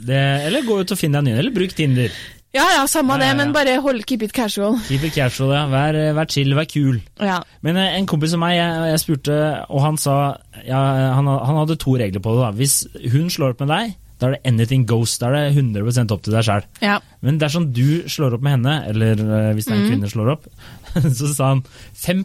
det, 0.07 0.19
eller 0.49 0.63
gå 0.67 0.81
ut 0.81 0.91
og 0.95 0.99
finn 0.99 1.15
deg 1.15 1.23
en 1.23 1.29
ny, 1.31 1.37
eller 1.39 1.55
bruk 1.55 1.75
Tinder. 1.79 2.11
Ja 2.57 2.65
ja, 2.73 2.87
samme 2.89 3.19
det, 3.21 3.29
men 3.39 3.53
bare 3.55 3.77
hold, 3.85 4.03
keep 4.09 4.25
it 4.25 4.33
casual. 4.37 4.79
Keep 4.89 5.05
it 5.11 5.15
casual, 5.19 5.53
ja. 5.55 5.67
Vær, 5.71 5.99
vær 6.17 6.31
chill, 6.33 6.55
vær 6.57 6.69
kul. 6.71 6.99
Ja. 7.21 7.43
Men 7.67 7.77
eh, 7.81 7.99
en 7.99 8.09
kompis 8.09 8.35
av 8.37 8.41
meg, 8.43 8.57
jeg, 8.57 8.89
jeg 8.95 9.03
spurte, 9.05 9.37
og 9.69 9.85
han 9.85 10.01
sa 10.01 10.17
ja, 10.65 10.81
han, 11.19 11.29
han 11.29 11.61
hadde 11.63 11.79
to 11.83 11.97
regler 12.01 12.23
på 12.25 12.35
det. 12.37 12.43
da. 12.47 12.51
Hvis 12.57 12.77
hun 13.13 13.29
slår 13.33 13.55
opp 13.57 13.65
med 13.67 13.73
deg, 13.75 13.95
da 14.17 14.31
er 14.31 14.37
det 14.39 14.49
anything 14.49 14.87
goes. 14.89 15.19
Da 15.21 15.29
er 15.29 15.51
det 15.51 15.61
100% 15.61 16.15
opp 16.15 16.23
til 16.25 16.33
deg 16.39 16.47
sjæl. 16.49 16.65
ja. 16.81 16.97
Men 17.27 17.41
dersom 17.43 17.71
du 17.75 18.07
slår 18.11 18.37
opp 18.37 18.45
med 18.47 18.59
henne, 18.59 18.77
eller 18.93 19.19
eh, 19.19 19.53
hvis 19.57 19.67
det 19.67 19.75
er 19.75 19.81
en 19.81 19.89
kvinne 19.91 20.11
slår 20.13 20.33
opp, 20.37 20.47
så 21.19 21.31
sa 21.35 21.53
han 21.55 21.65
5 21.99 22.25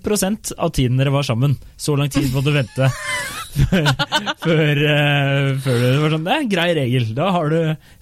av 0.57 0.69
tiden 0.75 1.01
dere 1.01 1.13
var 1.13 1.25
sammen. 1.27 1.57
Så 1.77 1.97
lang 1.97 2.11
tid 2.13 2.29
må 2.33 2.43
du 2.45 2.53
vente. 2.53 2.91
før, 3.51 3.87
før, 4.39 4.81
eh, 4.87 5.47
før 5.63 5.79
det 5.81 5.89
var 5.99 6.13
sånn, 6.13 6.25
det 6.27 6.33
er 6.33 6.43
en 6.43 6.51
grei 6.51 6.67
regel. 6.77 7.07
Da 7.17 7.31
har 7.35 7.51
du 7.51 7.57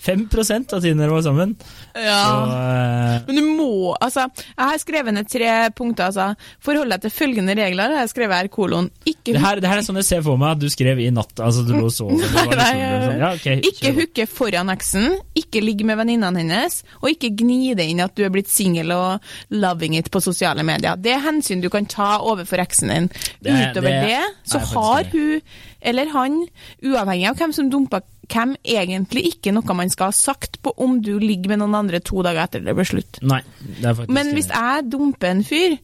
5% 0.06 0.76
av 0.76 0.84
tiden 0.84 1.02
dere 1.02 1.16
var 1.16 1.24
sammen. 1.26 1.56
ja. 1.96 2.20
Så, 2.20 2.36
uh... 2.50 3.16
Men 3.30 3.40
du 3.40 3.44
må, 3.46 3.70
altså 4.00 4.26
Jeg 4.36 4.60
har 4.60 4.82
skrevet 4.82 5.16
ned 5.16 5.30
tre 5.30 5.50
punkter. 5.76 6.10
altså 6.10 6.34
Forhold 6.64 6.94
deg 6.94 7.06
til 7.06 7.14
følgende 7.14 7.56
regler. 7.58 7.96
Jeg 7.96 8.04
har 8.04 8.12
skrevet 8.12 8.44
her 8.44 8.52
kolon. 8.54 8.90
Ikke, 9.06 9.34
det, 9.34 9.42
her, 9.44 9.62
det 9.64 9.72
her 9.72 9.82
er 9.82 9.88
sånn 9.88 10.00
jeg 10.02 10.10
ser 10.10 10.24
for 10.26 10.40
meg 10.42 10.58
at 10.58 10.62
du 10.62 10.70
skrev 10.72 11.02
i 11.02 11.10
natt. 11.14 11.34
Altså 11.40 11.66
du 11.68 11.74
lå 11.76 11.88
og 11.88 11.96
sov. 11.96 12.14
var 12.14 12.54
Nei, 12.60 12.70
liksom 12.76 13.06
sånn, 13.08 13.24
ja, 13.24 13.32
okay, 13.40 13.64
ikke 13.72 13.96
hooke 13.98 14.28
foran 14.30 14.74
eksen, 14.74 15.18
ikke 15.40 15.64
ligge 15.64 15.88
med 15.88 16.00
venninnene 16.00 16.44
hennes, 16.44 16.82
og 17.02 17.10
ikke 17.12 17.32
gni 17.40 17.74
det 17.78 17.86
inn 17.92 18.00
at 18.04 18.16
du 18.16 18.24
er 18.26 18.30
blitt 18.34 18.50
singel 18.52 18.92
og 18.96 19.22
loving 19.50 19.96
it 19.98 20.10
på 20.12 20.22
sosiale 20.22 20.64
medier. 20.68 20.96
Det 21.00 21.14
er 21.16 21.24
hensyn 21.26 21.62
du 21.62 21.70
kan 21.70 21.86
ta 21.90 22.18
overfor 22.20 22.62
eksen 22.66 22.90
din. 22.94 23.10
Det 23.42 23.52
er- 23.54 23.72
Utover 23.72 23.90
det 23.90 24.08
det, 24.10 24.22
så 24.52 24.60
nei, 24.60 24.70
har 24.74 25.04
hun 25.14 25.42
eller 25.82 26.10
han, 26.12 26.48
uavhengig 26.84 27.30
av 27.30 27.38
hvem 27.40 27.54
som 27.56 27.70
dumpa 27.72 28.02
hvem, 28.30 28.56
egentlig 28.64 29.24
ikke 29.34 29.52
noe 29.56 29.74
man 29.74 29.90
skal 29.90 30.12
ha 30.12 30.14
sagt 30.14 30.60
på 30.62 30.74
om 30.78 31.00
du 31.02 31.16
ligger 31.18 31.50
med 31.50 31.60
noen 31.64 31.74
andre 31.80 32.00
to 32.00 32.22
dager 32.22 32.44
etter 32.44 32.62
det 32.62 32.76
ble 32.78 32.86
slutt. 32.86 33.18
Nei, 33.26 33.40
det 33.80 33.86
er 33.90 33.96
faktisk 33.98 34.14
Men 34.14 34.34
hvis 34.36 34.50
jeg 34.54 34.90
dumper 34.92 35.32
en 35.32 35.44
fyr, 35.44 35.78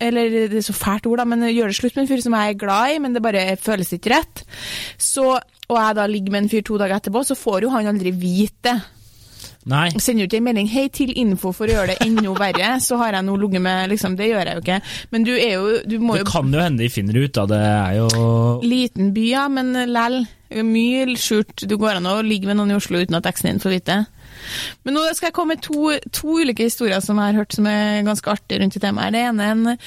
eller 0.00 0.30
det 0.30 0.60
er 0.60 0.64
så 0.64 0.72
fælt 0.76 1.06
ord, 1.10 1.18
da, 1.18 1.24
men 1.24 1.42
gjør 1.50 1.66
det 1.72 1.76
slutt 1.80 1.96
med 1.96 2.04
en 2.04 2.08
fyr 2.12 2.22
som 2.22 2.32
jeg 2.38 2.54
er 2.54 2.60
glad 2.62 2.94
i, 2.94 3.00
men 3.02 3.12
det 3.16 3.22
bare 3.24 3.56
føles 3.60 3.90
ikke 3.96 4.12
rett, 4.14 4.44
så, 5.02 5.26
og 5.68 5.76
jeg 5.80 5.96
da 5.98 6.06
ligger 6.06 6.30
med 6.36 6.44
en 6.44 6.48
fyr 6.52 6.62
to 6.62 6.78
dager 6.78 7.00
etterpå, 7.00 7.24
så 7.26 7.34
får 7.36 7.66
jo 7.66 7.70
han 7.74 7.90
aldri 7.90 8.12
vite 8.14 8.62
det. 8.70 8.78
Nei, 9.70 9.90
Sender 9.98 10.24
jo 10.24 10.28
ikke 10.30 10.40
en 10.40 10.46
melding 10.48 10.68
'hei 10.70 10.88
til 10.88 11.12
info' 11.16 11.52
for 11.54 11.68
å 11.68 11.74
gjøre 11.74 11.94
det 11.94 12.06
enda 12.06 12.32
verre, 12.38 12.70
så 12.86 12.96
har 13.00 13.12
jeg 13.18 13.26
nå 13.26 13.36
ligget 13.36 13.62
med 13.62 13.90
liksom, 13.92 14.16
Det 14.16 14.30
gjør 14.30 14.44
jeg 14.46 14.54
jo 14.56 14.64
ikke. 14.64 14.80
Men 15.10 15.24
du 15.24 15.32
er 15.36 15.52
jo 15.54 15.80
Du 15.86 15.98
må 15.98 16.14
det 16.16 16.24
jo 16.24 16.30
kan 16.32 16.52
jo 16.52 16.60
hende 16.60 16.82
de 16.82 16.88
finner 16.88 17.16
ut, 17.20 17.32
da. 17.34 17.46
Det 17.46 17.60
er 17.60 17.92
jo 18.00 18.60
Liten 18.62 19.12
by, 19.14 19.26
ja, 19.30 19.48
men 19.48 19.72
lell. 19.92 20.24
Mye 20.50 21.16
skjult. 21.16 21.62
Du 21.68 21.76
går 21.78 22.00
an 22.00 22.08
å 22.10 22.22
ligge 22.26 22.48
med 22.48 22.58
noen 22.58 22.72
i 22.72 22.78
Oslo 22.78 22.98
uten 22.98 23.14
at 23.14 23.28
eksen 23.30 23.52
din 23.52 23.62
får 23.62 23.76
vite. 23.76 23.98
Men 24.84 24.96
nå 24.96 25.04
skal 25.16 25.30
jeg 25.30 25.36
komme 25.36 25.56
med 25.56 25.64
to, 25.64 25.90
to 26.14 26.38
ulike 26.40 26.66
historier 26.68 27.02
som 27.04 27.18
jeg 27.20 27.32
har 27.32 27.40
hørt 27.42 27.56
som 27.56 27.68
er 27.70 28.02
ganske 28.06 28.32
artige 28.32 28.62
rundt 28.62 28.78
i 28.78 28.82
temaet. 28.82 29.14
Det 29.14 29.24
ene 29.28 29.46
er 29.46 29.54
en 29.56 29.80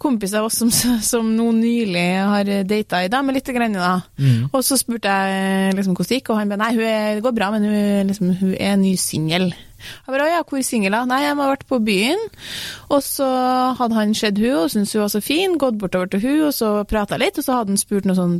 kompis 0.00 0.34
av 0.38 0.48
oss 0.48 0.60
som, 0.62 0.70
som 1.12 1.32
nå 1.36 1.50
nylig 1.56 2.06
har 2.18 2.52
data 2.68 3.02
ei 3.04 3.12
dame 3.12 3.36
litt. 3.36 3.48
Grann, 3.50 3.74
da. 3.74 3.96
Mm. 4.20 4.50
Og 4.52 4.62
så 4.62 4.78
spurte 4.78 5.10
jeg 5.10 5.74
liksom 5.74 5.96
hvordan 5.96 6.10
det 6.10 6.20
gikk, 6.20 6.30
og 6.30 6.38
han 6.38 6.52
ba 6.52 6.58
nei, 6.60 6.70
hun 6.76 6.86
er, 6.86 7.16
det 7.18 7.24
går 7.24 7.34
bra, 7.34 7.50
men 7.54 7.66
hun, 7.66 8.10
liksom, 8.10 8.30
hun 8.38 8.54
er 8.54 8.78
ny 8.78 8.94
singel. 9.00 9.50
Jeg 9.80 10.14
bare, 10.14 10.28
ja, 10.32 10.42
hvor 10.46 10.64
singel 10.66 10.96
da? 10.96 11.02
Nei, 11.08 11.22
jeg 11.24 11.34
har 11.34 11.50
vært 11.52 11.66
på 11.70 11.80
byen, 11.84 12.22
og 12.90 13.02
så 13.06 13.28
hadde 13.80 13.98
han 13.98 14.14
sett 14.18 14.40
hun 14.40 14.64
og 14.64 14.70
syntes 14.72 14.94
hun 14.96 15.04
var 15.04 15.12
så 15.14 15.22
fin, 15.24 15.56
gått 15.60 15.80
bortover 15.80 16.12
til 16.12 16.24
hun, 16.26 16.38
og 16.48 16.54
så 16.56 16.72
jeg 16.90 17.22
litt, 17.22 17.40
og 17.40 17.46
så 17.46 17.58
hadde 17.58 17.74
han 17.74 17.80
spurt 17.80 18.08
noe 18.08 18.18
sånn, 18.18 18.38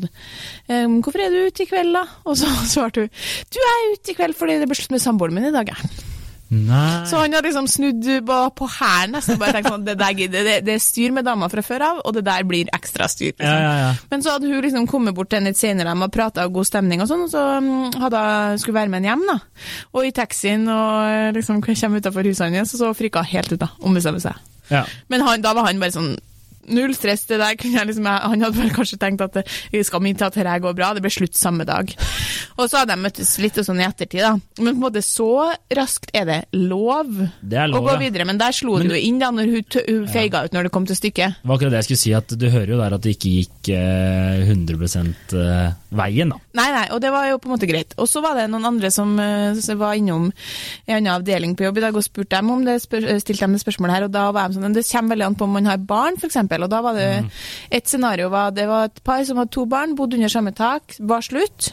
«Ehm, 0.71 1.01
hvorfor 1.05 1.25
er 1.25 1.33
du 1.33 1.43
ute 1.49 1.65
i 1.65 1.71
kveld 1.71 1.97
da? 1.97 2.07
Og 2.27 2.39
så 2.41 2.51
svarte 2.75 3.07
hun, 3.07 3.13
du 3.51 3.61
er 3.65 3.91
ute 3.95 4.13
i 4.13 4.19
kveld 4.19 4.39
fordi 4.39 4.61
det 4.61 4.71
ble 4.71 4.79
slutt 4.79 4.97
med 4.97 5.05
samboeren 5.05 5.37
min 5.39 5.51
i 5.51 5.55
dag, 5.55 5.73
jeg. 5.73 6.10
Nei. 6.51 7.07
Så 7.07 7.21
han 7.21 7.31
hadde 7.31 7.47
liksom 7.47 7.69
snudd 7.71 8.07
på, 8.27 8.37
på 8.59 8.67
hælen 8.75 9.13
nesten, 9.15 9.39
bare 9.39 9.55
tenkt 9.55 9.71
sånn, 9.71 9.85
det, 9.87 9.95
der, 10.01 10.17
det, 10.33 10.55
det 10.67 10.75
er 10.75 10.83
styr 10.83 11.13
med 11.15 11.27
damer 11.29 11.53
fra 11.53 11.63
før 11.63 11.85
av, 11.87 12.01
og 12.03 12.17
det 12.17 12.25
der 12.27 12.47
blir 12.49 12.71
ekstra 12.75 13.07
styr. 13.11 13.31
Liksom. 13.37 13.47
Ja, 13.47 13.61
ja, 13.63 13.77
ja. 13.85 13.93
Men 14.11 14.25
så 14.25 14.35
hadde 14.35 14.51
hun 14.51 14.65
liksom 14.65 14.89
kommet 14.91 15.15
bort 15.15 15.31
til 15.31 15.47
litt 15.47 15.61
senere 15.61 15.95
og 15.95 16.11
prata 16.15 16.49
og 16.49 16.57
god 16.59 16.67
stemning 16.67 17.05
og 17.05 17.11
sånn, 17.11 17.23
og 17.29 17.31
så 17.31 17.45
mm, 17.63 18.01
hadde 18.03 18.25
hun 18.25 18.63
skulle 18.65 18.81
være 18.81 18.91
med 18.91 18.99
henne 19.05 19.13
hjem, 19.13 19.27
da. 19.31 19.77
Og 19.95 20.09
i 20.09 20.15
taxien 20.17 20.67
og 20.75 21.39
liksom 21.39 21.63
kommer 21.63 22.03
utafor 22.03 22.27
huset 22.27 22.51
hans, 22.51 22.75
og 22.75 22.83
så 22.83 22.91
frika 22.99 23.23
helt 23.31 23.55
ut, 23.55 23.61
da. 23.63 23.71
Ombestemmer 23.87 24.27
seg. 24.27 24.43
ja. 24.75 24.83
Men 25.13 25.23
han, 25.27 25.47
da 25.47 25.55
var 25.55 25.71
han 25.71 25.79
bare 25.83 25.95
sånn 25.95 26.17
null 26.71 26.95
stress. 26.97 27.27
Det 27.29 27.39
der 27.41 27.57
kunne 27.61 27.79
jeg 27.81 27.91
liksom, 27.91 28.07
jeg- 28.09 28.29
Han 28.31 28.41
hadde 28.47 28.61
vel 28.61 28.71
kanskje 28.71 28.99
tenkt 28.99 29.21
at 29.25 29.33
det 29.73 29.87
skal 29.87 30.01
mye 30.01 30.17
til 30.17 30.27
at 30.27 30.35
dette 30.35 30.61
går 30.61 30.75
bra. 30.77 30.93
Det 30.95 31.03
ble 31.03 31.11
slutt 31.11 31.35
samme 31.35 31.67
dag. 31.67 31.95
Og 32.59 32.69
så 32.69 32.81
hadde 32.81 32.95
de 32.95 33.03
møttes 33.03 33.39
litt 33.43 33.59
og 33.59 33.65
sånn 33.67 33.81
i 33.81 33.87
ettertid, 33.87 34.21
da. 34.21 34.33
Men 34.61 34.75
på 34.75 34.79
en 34.79 34.85
måte 34.87 35.03
så 35.05 35.53
raskt 35.77 36.11
er 36.15 36.25
det 36.29 36.41
lov, 36.53 37.09
Det 37.43 37.59
er 37.59 37.69
lov, 37.69 37.85
å 37.85 37.89
gå 37.91 37.99
videre. 38.01 38.27
Men 38.27 38.39
der 38.39 38.53
slo 38.57 38.79
Men 38.79 38.89
du 38.89 38.97
inn 38.97 39.19
da 39.19 39.31
når 39.31 39.51
hun, 39.55 39.65
hun 39.89 40.09
feiga 40.11 40.45
ut 40.45 40.53
når 40.53 40.69
det 40.69 40.73
kom 40.73 40.87
til 40.87 40.97
stykket. 40.97 41.41
Det 41.41 41.49
var 41.49 41.57
akkurat 41.59 41.75
det 41.75 41.81
jeg 41.83 41.89
skulle 41.91 42.05
si, 42.05 42.15
at 42.15 42.35
du 42.39 42.47
hører 42.51 42.75
jo 42.75 42.81
der 42.81 42.95
at 42.95 43.03
det 43.07 43.17
ikke 43.17 43.35
gikk 43.41 43.73
eh, 43.75 44.45
100 44.47 45.15
eh, 45.35 45.73
veien, 45.97 46.35
da. 46.35 46.39
Nei, 46.61 46.69
nei, 46.75 46.87
og 46.95 47.01
det 47.03 47.11
var 47.15 47.29
jo 47.31 47.39
på 47.41 47.49
en 47.51 47.55
måte 47.57 47.69
greit. 47.71 47.95
Og 47.99 48.09
så 48.11 48.23
var 48.25 48.37
det 48.39 48.49
noen 48.51 48.69
andre 48.73 48.91
som, 48.95 49.19
eh, 49.19 49.59
var 49.81 49.95
innom 49.95 50.31
en 50.87 50.97
annen 50.97 51.13
avdeling 51.15 51.55
på 51.57 51.65
jobb 51.65 51.79
i 51.79 51.85
dag 51.87 51.97
og 51.97 52.05
spurte 52.05 52.37
dem 52.37 52.51
om 52.51 52.65
det, 52.67 52.81
stilte 52.83 53.39
dem 53.41 53.55
det 53.57 53.63
spørsmålet 53.63 53.97
her, 53.97 54.05
og 54.09 54.13
da 54.13 54.31
var 54.35 54.49
de 54.49 54.59
sånn, 54.59 54.75
det 54.75 54.87
kommer 54.91 55.15
veldig 55.15 55.27
an 55.27 55.39
på 55.39 55.47
om 55.47 55.53
man 55.57 55.71
har 55.71 55.79
barn, 55.79 56.19
for 56.21 56.29
eksempel. 56.61 56.65
Og 56.65 56.71
da 56.71 56.81
var 56.83 56.95
det 56.95 57.31
et 57.71 57.87
scenario, 57.89 58.29
var, 58.31 58.51
det 58.53 58.67
var 58.69 58.85
et 58.91 59.03
par 59.05 59.25
som 59.25 59.37
hadde 59.41 59.51
to 59.51 59.67
barn, 59.67 59.97
bodde 59.97 60.15
under 60.19 60.29
samme 60.29 60.53
tak, 60.55 60.97
var 61.01 61.21
slutt. 61.23 61.73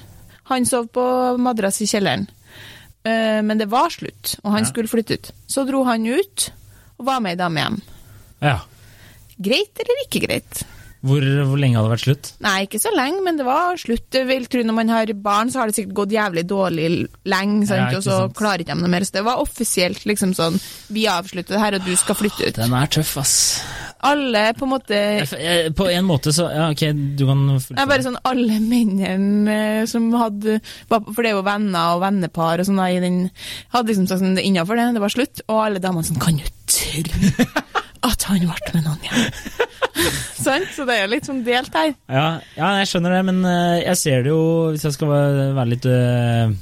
Han 0.49 0.65
sov 0.65 0.87
på 0.95 1.37
madrass 1.37 1.81
i 1.81 1.87
kjelleren. 1.87 2.27
Eh, 3.03 3.41
men 3.43 3.57
det 3.57 3.69
var 3.69 3.89
slutt, 3.89 4.37
og 4.43 4.51
han 4.51 4.63
Ja. 4.63 4.69
skulle 4.69 4.87
flytte 4.87 5.13
ut. 5.19 5.31
Så 5.47 5.65
dro 5.67 5.83
han 5.83 6.05
ut, 6.05 6.51
og 6.99 7.05
var 7.05 7.19
med 7.19 7.31
ei 7.31 7.35
dame 7.43 7.59
hjem. 7.61 7.81
Ja. 8.41 8.59
Greit 9.39 9.77
eller 9.79 10.03
ikke 10.07 10.25
greit? 10.27 10.63
Hvor, 11.05 11.21
hvor 11.21 11.59
lenge 11.61 11.77
hadde 11.77 11.87
det 11.87 11.93
vært 11.93 12.05
slutt? 12.07 12.29
Nei, 12.41 12.65
ikke 12.65 12.79
så 12.81 12.89
lenge, 12.91 13.21
men 13.23 13.37
det 13.37 13.45
var 13.45 13.77
slutt. 13.77 14.09
Jeg 14.11 14.25
vil 14.27 14.47
tro 14.49 14.63
Når 14.65 14.73
man 14.73 14.89
har 14.89 15.05
barn, 15.13 15.51
så 15.51 15.59
har 15.59 15.67
det 15.69 15.75
sikkert 15.77 15.93
gått 15.93 16.09
jævlig 16.15 16.43
dårlig 16.49 16.87
lenge, 17.23 17.67
sant? 17.67 17.91
Ja, 17.93 17.97
og 17.97 18.03
så 18.03 18.17
sant. 18.25 18.33
klarer 18.35 18.59
ikke 18.65 18.73
de 18.73 18.81
noe 18.81 18.89
mer. 18.89 19.05
Så 19.05 19.11
det 19.13 19.23
var 19.23 19.37
offisielt 19.37 20.03
liksom 20.09 20.33
sånn 20.33 20.57
Vi 20.89 21.05
avslutter 21.05 21.53
det 21.53 21.59
her, 21.61 21.75
og 21.75 21.85
du 21.85 21.95
skal 21.95 22.15
flytte 22.17 22.47
ut. 22.49 22.55
Den 22.55 22.73
er 22.73 22.87
tøff, 22.87 23.13
ass. 23.21 23.35
Alle 24.05 24.43
på 24.53 24.65
en 24.67 24.71
måte 24.75 24.97
jeg, 24.97 25.71
på 25.77 25.87
en 25.89 26.05
måte 26.05 26.33
så 26.35 26.45
Ja, 26.53 26.67
ok, 26.69 26.83
du 27.17 27.23
kan 27.25 27.39
fullføre. 27.55 27.87
bare 27.89 28.05
sånn 28.05 28.19
alle 28.29 28.59
mennene 28.61 29.55
eh, 29.81 29.85
som 29.89 30.05
hadde 30.13 30.59
For 30.91 31.23
det 31.25 31.31
er 31.31 31.37
jo 31.39 31.45
venner 31.47 31.95
og 31.95 32.03
vennepar 32.05 32.61
og 32.61 32.67
sånn 32.69 32.77
da, 32.77 32.89
i 32.93 32.99
den 33.01 33.17
Hadde 33.73 33.89
liksom 33.93 34.05
sånn, 34.11 34.35
det 34.37 34.45
innafor 34.45 34.77
det, 34.77 34.85
det 34.93 35.01
var 35.01 35.13
slutt. 35.15 35.41
Og 35.49 35.63
alle 35.63 35.81
damene 35.83 36.05
sånn 36.05 36.21
Kan 36.21 36.37
du 36.37 36.45
tro 36.69 37.01
at 38.07 38.23
han 38.29 38.39
ble 38.45 38.71
med 38.75 38.85
noen 38.85 39.01
igjen? 39.03 39.31
Sant? 40.45 40.69
Så 40.75 40.85
det 40.87 40.93
er 40.95 41.01
jo 41.07 41.11
litt 41.15 41.25
sånn 41.27 41.41
delt 41.43 41.73
her. 41.75 41.89
Ja, 42.13 42.27
ja, 42.55 42.67
jeg 42.79 42.87
skjønner 42.91 43.15
det, 43.17 43.23
men 43.27 43.39
eh, 43.49 43.79
jeg 43.81 43.97
ser 43.99 44.21
det 44.23 44.29
jo 44.31 44.41
Hvis 44.71 44.85
jeg 44.85 44.95
skal 44.95 45.09
være 45.57 45.65
litt 45.73 45.87
eh, 45.89 46.53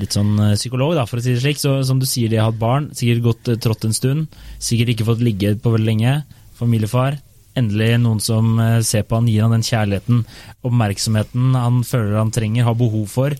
Litt 0.00 0.16
sånn 0.16 0.32
eh, 0.42 0.56
psykolog, 0.58 0.96
da, 0.98 1.04
for 1.08 1.20
å 1.20 1.24
si 1.24 1.32
det 1.36 1.40
slik. 1.44 1.60
Så 1.60 1.78
som 1.88 2.00
du 2.00 2.04
sier, 2.08 2.28
de 2.32 2.40
har 2.40 2.50
hatt 2.50 2.58
barn. 2.60 2.88
Sikkert 2.96 3.22
gått 3.24 3.48
eh, 3.52 3.60
trått 3.62 3.86
en 3.88 3.94
stund. 3.96 4.34
Sikkert 4.60 4.94
ikke 4.96 5.06
fått 5.08 5.22
ligge 5.24 5.54
på 5.60 5.72
veldig 5.72 5.88
lenge. 5.88 6.16
Familiefar. 6.58 7.18
Endelig 7.58 7.96
noen 8.02 8.20
som 8.22 8.58
eh, 8.62 8.78
ser 8.86 9.06
på 9.08 9.18
han, 9.18 9.30
gir 9.30 9.46
han 9.46 9.56
den 9.56 9.66
kjærligheten, 9.66 10.22
oppmerksomheten 10.66 11.56
han 11.58 11.82
føler 11.86 12.20
han 12.20 12.34
trenger, 12.34 12.68
har 12.68 12.78
behov 12.78 13.08
for. 13.10 13.36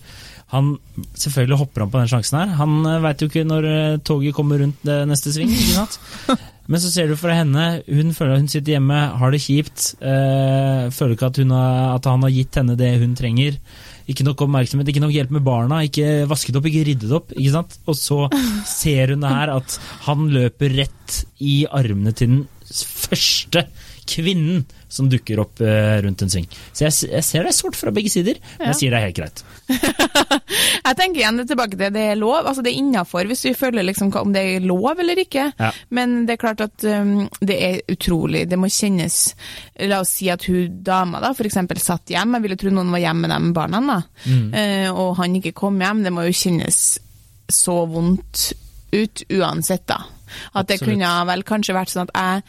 Han 0.49 0.77
selvfølgelig 1.13 1.59
hopper 1.61 1.85
han 1.85 1.91
på 1.93 1.99
den 2.01 2.09
sjansen 2.09 2.39
her. 2.39 2.55
Han 2.57 2.79
uh, 2.81 2.95
veit 3.03 3.21
jo 3.21 3.27
ikke 3.29 3.45
når 3.45 3.67
eh, 3.69 3.99
toget 4.01 4.33
kommer 4.33 4.63
rundt 4.63 4.87
neste 5.07 5.33
sving. 5.35 5.51
ikke 5.53 5.75
sant? 5.75 5.99
Men 6.69 6.81
så 6.81 6.89
ser 6.93 7.09
du 7.09 7.15
fra 7.17 7.33
henne, 7.33 7.63
hun 7.89 8.11
føler 8.13 8.35
at 8.35 8.43
hun 8.43 8.49
sitter 8.51 8.75
hjemme, 8.75 8.97
har 9.17 9.31
det 9.33 9.39
kjipt. 9.41 9.85
Øh, 10.05 10.89
føler 10.93 11.15
ikke 11.15 11.29
at, 11.31 11.39
hun 11.41 11.53
har, 11.55 11.95
at 11.95 12.09
han 12.09 12.25
har 12.25 12.33
gitt 12.33 12.59
henne 12.61 12.75
det 12.77 12.91
hun 13.01 13.15
trenger. 13.17 13.57
Ikke 14.09 14.25
nok 14.25 14.43
oppmerksomhet, 14.45 14.91
ikke 14.91 15.01
nok 15.01 15.15
hjelp 15.15 15.33
med 15.33 15.45
barna, 15.47 15.79
ikke 15.85 16.27
vasket 16.29 16.59
opp, 16.59 16.69
ikke 16.69 16.85
ryddet 16.91 17.15
opp. 17.17 17.33
ikke 17.33 17.55
sant? 17.55 17.73
Og 17.89 17.97
så 17.97 18.19
ser 18.69 19.15
hun 19.15 19.25
det 19.25 19.33
her, 19.33 19.53
at 19.57 19.79
han 20.05 20.29
løper 20.33 20.77
rett 20.77 21.17
i 21.41 21.63
armene 21.65 22.13
til 22.13 22.35
den 22.35 22.45
første 22.69 23.67
kvinnen 24.09 24.65
som 24.89 25.09
dukker 25.09 25.39
opp 25.43 25.61
eh, 25.61 25.99
rundt 26.03 26.23
en 26.25 26.31
sving. 26.31 26.47
Så 26.73 26.87
jeg, 26.87 26.95
jeg 27.11 27.25
ser 27.25 27.45
det 27.45 27.53
sort 27.53 27.77
fra 27.77 27.93
begge 27.93 28.09
sider, 28.11 28.39
men 28.57 28.71
jeg 28.71 28.79
sier 28.79 28.95
det 28.95 28.99
er 28.99 29.07
helt 29.09 29.19
greit. 29.19 29.43
Jeg 30.89 30.97
tenker 30.97 31.21
igjen 31.21 31.41
tilbake 31.45 31.77
til 31.77 31.91
det 31.93 32.03
er 32.11 32.17
lov. 32.17 32.47
Altså 32.49 32.63
det 32.65 32.71
er 32.71 32.79
innafor 32.81 33.27
hvis 33.29 33.43
vi 33.45 33.51
føler 33.53 33.85
liksom 33.85 34.09
om 34.17 34.31
det 34.33 34.41
er 34.55 34.63
lov 34.65 34.97
eller 35.03 35.19
ikke. 35.21 35.43
Ja. 35.59 35.69
Men 35.93 36.23
det 36.25 36.33
er 36.35 36.41
klart 36.41 36.63
at 36.65 36.85
um, 36.89 37.27
det 37.37 37.57
er 37.61 37.75
utrolig. 37.93 38.47
Det 38.49 38.57
må 38.57 38.71
kjennes 38.73 39.19
La 39.85 40.01
oss 40.01 40.15
si 40.17 40.31
at 40.33 40.47
hun 40.49 40.79
dama 40.85 41.21
da 41.21 41.29
eksempel 41.37 41.77
satt 41.83 42.09
hjem. 42.09 42.33
Jeg 42.37 42.45
ville 42.47 42.57
tro 42.59 42.73
noen 42.73 42.89
var 42.95 43.03
hjemme 43.03 43.27
med 43.27 43.35
de 43.35 43.53
barna, 43.55 43.83
da. 43.85 43.99
Mm. 44.25 44.49
uh, 44.55 44.89
og 45.03 45.13
han 45.21 45.37
ikke 45.37 45.53
kom 45.61 45.77
hjem. 45.83 46.01
Det 46.07 46.15
må 46.15 46.25
jo 46.25 46.39
kjennes 46.41 46.81
så 47.49 47.77
vondt 47.89 48.49
ut 48.89 49.23
uansett, 49.29 49.85
da. 49.89 50.01
At 50.53 50.69
det 50.71 50.79
kunne 50.83 51.11
vel 51.29 51.45
kanskje 51.47 51.77
vært 51.77 51.93
sånn 51.93 52.07
at 52.09 52.15
jeg 52.15 52.43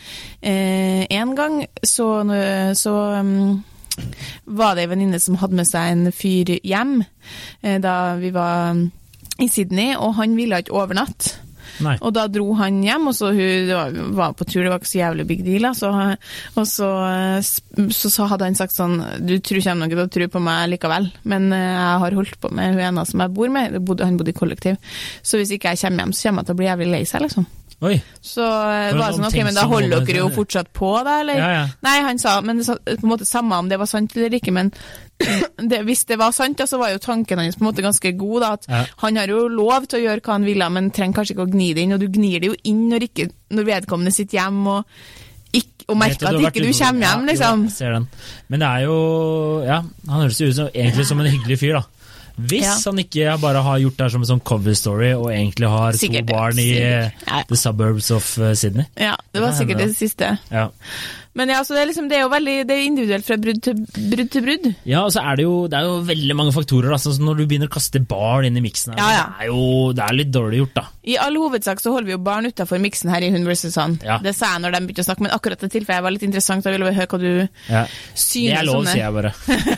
eh, 0.52 1.02
en 1.20 1.34
gang 1.38 1.60
så, 1.86 2.08
så 2.78 2.94
um, 3.20 3.60
var 4.44 4.76
det 4.76 4.86
ei 4.86 4.90
venninne 4.94 5.20
som 5.22 5.38
hadde 5.40 5.58
med 5.58 5.68
seg 5.68 5.92
en 5.92 6.14
fyr 6.14 6.56
hjem 6.62 7.00
eh, 7.02 7.78
da 7.82 8.16
vi 8.20 8.32
var 8.34 8.74
um, 8.74 8.88
i 9.40 9.48
Sydney, 9.48 9.94
og 9.96 10.18
han 10.18 10.36
ville 10.36 10.60
ikke 10.60 10.76
overnatte. 10.76 11.38
Nei. 11.80 11.94
Og 12.04 12.12
da 12.12 12.26
dro 12.28 12.52
han 12.58 12.80
hjem, 12.84 13.08
og 13.08 13.14
så 13.16 13.30
hun 13.32 13.70
var, 14.16 14.34
på 14.36 14.44
tur, 14.44 14.64
det 14.64 14.72
var 14.72 14.80
ikke 14.80 14.90
så 14.90 14.98
jævlig 14.98 15.26
big 15.28 15.44
deal. 15.46 15.68
Altså. 15.70 15.92
Og 16.60 16.66
så, 16.68 16.88
eh, 17.08 17.38
så, 17.40 18.12
så 18.12 18.26
hadde 18.30 18.50
han 18.50 18.58
sagt 18.58 18.76
sånn 18.76 18.98
Du 19.24 19.36
tror 19.38 19.62
kommer 19.64 19.86
nok 19.86 19.94
til 19.94 20.02
å 20.04 20.10
tro 20.16 20.28
på 20.34 20.44
meg 20.44 20.66
likevel, 20.74 21.08
men 21.30 21.48
eh, 21.56 21.70
jeg 21.70 22.02
har 22.04 22.18
holdt 22.20 22.36
på 22.42 22.52
med 22.56 22.74
hun 22.74 22.84
ene 22.90 23.06
som 23.08 23.24
jeg 23.24 23.34
bor 23.36 23.52
med. 23.54 23.78
Han 24.02 24.20
bodde 24.20 24.34
i 24.34 24.36
kollektiv. 24.36 24.76
Så 25.22 25.40
hvis 25.40 25.54
ikke 25.56 25.72
jeg 25.72 25.84
kommer 25.86 26.04
hjem, 26.04 26.14
så 26.16 26.28
kommer 26.28 26.44
jeg 26.44 26.50
til 26.50 26.58
å 26.58 26.60
bli 26.60 26.70
jævlig 26.70 26.92
lei 26.92 27.02
seg, 27.08 27.24
liksom. 27.24 27.48
Oi. 27.80 27.94
Så 28.20 28.44
eh, 28.44 28.90
var 28.92 29.06
det 29.08 29.16
sånn, 29.16 29.24
ok, 29.30 29.36
men 29.46 29.56
da 29.56 29.62
holder 29.70 30.02
dere 30.04 30.18
jo 30.20 30.26
fortsatt 30.34 30.68
på, 30.76 30.90
da, 31.06 31.14
eller? 31.22 31.38
Ja, 31.40 31.46
ja. 31.54 31.62
Nei, 31.86 31.94
han 32.04 32.18
sa, 32.20 32.34
men 32.44 32.60
på 32.60 32.74
en 32.92 33.08
måte 33.08 33.24
samme 33.24 33.56
om 33.56 33.70
det 33.70 33.78
var 33.80 33.88
sant 33.88 34.12
eller 34.18 34.36
ikke, 34.36 34.52
men 34.52 34.68
det, 35.70 35.78
hvis 35.88 36.04
det 36.10 36.18
var 36.20 36.34
sant, 36.36 36.58
da, 36.60 36.66
så 36.68 36.76
var 36.80 36.92
jo 36.92 37.00
tanken 37.00 37.40
hans 37.40 37.56
på 37.56 37.64
en 37.64 37.70
måte 37.70 37.84
ganske 37.86 38.12
god, 38.20 38.36
da, 38.44 38.50
at 38.58 38.68
Ja. 38.68 38.82
han 39.04 39.16
har 39.16 39.32
jo 39.32 39.46
lov 39.48 39.88
til 39.88 40.00
å 40.00 40.04
gjøre 40.04 40.20
hva 40.26 40.36
han 40.36 40.44
ville, 40.48 40.68
men 40.76 40.90
trenger 40.92 41.16
kanskje 41.22 41.36
ikke 41.38 41.46
å 41.48 41.52
gni 41.54 41.70
det 41.78 41.86
inn, 41.86 41.96
og 41.96 42.04
du 42.04 42.08
gnir 42.12 42.40
det 42.44 42.52
jo 42.52 42.58
inn 42.68 42.84
når, 42.92 43.08
ikke, 43.08 43.30
når 43.56 43.68
vedkommende 43.72 44.12
sitter 44.12 44.42
hjemme 44.42 44.76
og, 44.82 45.00
ikke, 45.56 45.86
og 45.88 45.96
merker 46.04 46.28
at 46.30 46.36
ikke 46.38 46.62
du 46.62 46.68
kommer 46.68 47.06
hjem, 47.06 47.24
Ja, 47.24 47.30
liksom. 47.32 47.64
jo, 47.64 47.72
ser 47.80 47.96
den. 47.96 48.04
Men 48.52 48.60
det 48.62 48.68
er 48.68 48.84
jo 48.86 48.98
Ja, 49.66 49.80
han 50.12 50.20
høres 50.20 50.38
jo 50.44 50.50
ut 50.52 50.58
som, 50.60 50.68
egentlig 50.74 51.08
som 51.08 51.24
en 51.24 51.32
hyggelig 51.32 51.58
fyr, 51.64 51.80
da. 51.80 51.86
Hvis 52.38 52.62
Ja. 52.62 52.76
han 52.84 52.98
ikke 52.98 53.40
bare 53.40 53.62
har 53.62 53.78
gjort 53.78 53.96
det 53.96 54.04
her 54.04 54.08
som 54.10 54.22
en 54.22 54.26
sånn 54.28 54.44
cover 54.44 54.74
story, 54.74 55.12
og 55.14 55.26
egentlig 55.30 55.68
har 55.68 55.92
Sikkert 55.92 56.26
to 56.28 56.34
barn 56.34 56.58
i 56.58 56.62
sikkert. 56.74 56.82
eh, 56.82 57.10
Ja. 57.26 57.42
the 57.48 57.56
suburbs 57.56 58.10
of 58.10 58.38
eh, 58.38 58.54
Sydney. 58.54 58.84
Ja, 58.96 59.16
det 59.32 59.40
var 59.42 59.52
sikkert 59.52 59.78
det 59.78 59.96
siste. 59.96 60.38
Ja. 60.50 60.68
Men 61.38 61.48
ja, 61.52 61.60
så 61.62 61.76
det 61.76 61.82
er 61.84 61.86
liksom, 61.92 62.08
det 62.10 62.16
er 62.18 62.24
jo 62.24 62.30
veldig, 62.32 62.54
det 62.66 62.74
er 62.74 62.86
individuelt 62.88 63.26
fra 63.26 63.36
brudd 63.38 63.60
til 63.62 63.76
brudd. 63.86 64.30
Til 64.34 64.42
brudd. 64.42 64.64
ja, 64.88 65.04
og 65.06 65.12
så 65.14 65.22
er 65.22 65.36
det 65.38 65.44
jo, 65.44 65.52
det 65.70 65.78
er 65.78 65.84
jo 65.86 66.00
veldig 66.08 66.34
mange 66.36 66.52
faktorer. 66.56 66.96
Sånn 66.98 67.20
når 67.22 67.38
du 67.38 67.42
begynner 67.46 67.70
å 67.70 67.74
kaste 67.76 68.00
barn 68.10 68.48
inn 68.48 68.58
i 68.58 68.62
miksen, 68.64 68.96
her, 68.96 68.98
Ja, 68.98 69.10
ja. 69.14 69.26
det 69.38 69.46
er 69.46 69.50
jo 69.52 69.92
det 69.94 70.02
er 70.08 70.16
litt 70.18 70.32
dårlig 70.34 70.58
gjort, 70.64 70.72
da. 70.80 70.84
I 71.06 71.14
all 71.22 71.38
hovedsak 71.38 71.78
så 71.80 71.92
holder 71.94 72.08
vi 72.10 72.14
jo 72.16 72.20
barn 72.26 72.48
utafor 72.50 72.82
miksen 72.82 73.12
her 73.14 73.22
i 73.22 73.30
Hun 73.30 73.46
vs. 73.46 73.76
Han. 73.78 73.94
Ja. 74.04 74.18
Det 74.24 74.34
sa 74.36 74.50
jeg 74.56 74.64
når 74.64 74.74
de 74.74 74.80
begynte 74.88 75.04
å 75.04 75.06
snakke, 75.06 75.24
men 75.28 75.34
akkurat 75.36 75.62
det 75.62 75.70
tilfellet 75.76 76.04
var 76.08 76.14
litt 76.16 76.26
interessant. 76.26 76.66
Jeg 76.66 76.74
ville 76.76 76.90
høre 76.98 77.06
hva 77.14 77.20
du 77.22 77.30
Ja. 77.70 77.84
synes 78.14 78.50
Det 78.50 78.58
er 78.58 78.66
lov, 78.66 78.80
sånne. 78.82 78.92
sier 78.96 79.04
jeg 79.06 79.14
bare. 79.14 79.32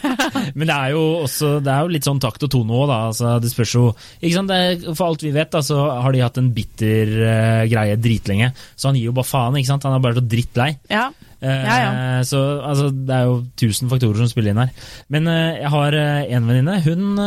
Men 0.58 0.66
det 0.68 0.76
er 0.76 0.90
jo 0.96 1.02
også 1.26 1.50
Det 1.64 1.72
er 1.72 1.80
jo 1.84 1.92
litt 1.92 2.04
sånn 2.08 2.20
takt 2.22 2.42
og 2.48 2.50
tone 2.52 2.72
òg, 2.80 2.86
da. 2.90 2.98
Altså, 3.12 3.34
det 3.44 3.52
spørs 3.52 3.74
jo 3.76 3.84
ikke 4.20 4.34
sant? 4.34 4.48
Det 4.52 4.96
For 4.96 5.06
alt 5.10 5.22
vi 5.28 5.30
vet, 5.36 5.50
da, 5.52 5.60
så 5.64 5.78
har 6.02 6.12
de 6.16 6.24
hatt 6.24 6.40
en 6.40 6.50
bitter 6.56 7.12
uh, 7.20 7.62
greie 7.70 7.96
dritlenge. 8.00 8.50
Så 8.74 8.88
han 8.88 8.96
gir 8.98 9.10
jo 9.12 9.14
bare 9.20 9.28
faen. 9.28 9.60
ikke 9.60 9.68
sant? 9.74 9.84
Han 9.84 9.94
er 10.00 10.02
bare 10.08 10.18
så 10.20 10.24
drittlei. 10.26 10.72
Ja. 10.90 11.10
Eh, 11.42 11.64
Ja, 11.66 11.76
ja. 11.82 12.22
Så 12.24 12.38
altså, 12.62 12.88
det 12.94 13.16
er 13.16 13.24
jo 13.26 13.40
tusen 13.58 13.90
faktorer 13.90 14.20
som 14.22 14.30
spiller 14.30 14.52
inn 14.54 14.60
her. 14.62 14.70
Men 15.10 15.26
eh, 15.26 15.58
jeg 15.64 15.72
har 15.74 15.96
eh, 15.98 16.30
en 16.36 16.46
venninne. 16.46 16.76
Hun, 16.86 17.18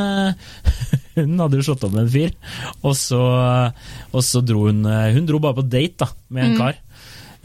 hun 1.20 1.36
hadde 1.44 1.60
jo 1.60 1.68
slått 1.68 1.84
opp 1.88 1.94
med 1.98 2.06
en 2.06 2.14
fyr, 2.16 2.32
og 2.82 2.96
så, 2.96 3.22
og 4.16 4.24
så 4.24 4.42
dro 4.46 4.66
hun 4.70 4.82
Hun 4.88 5.28
dro 5.28 5.40
bare 5.44 5.60
på 5.60 5.68
date 5.68 6.06
da, 6.06 6.10
med 6.30 6.48
en 6.50 6.56
Mm. 6.56 6.60
kar. 6.64 6.82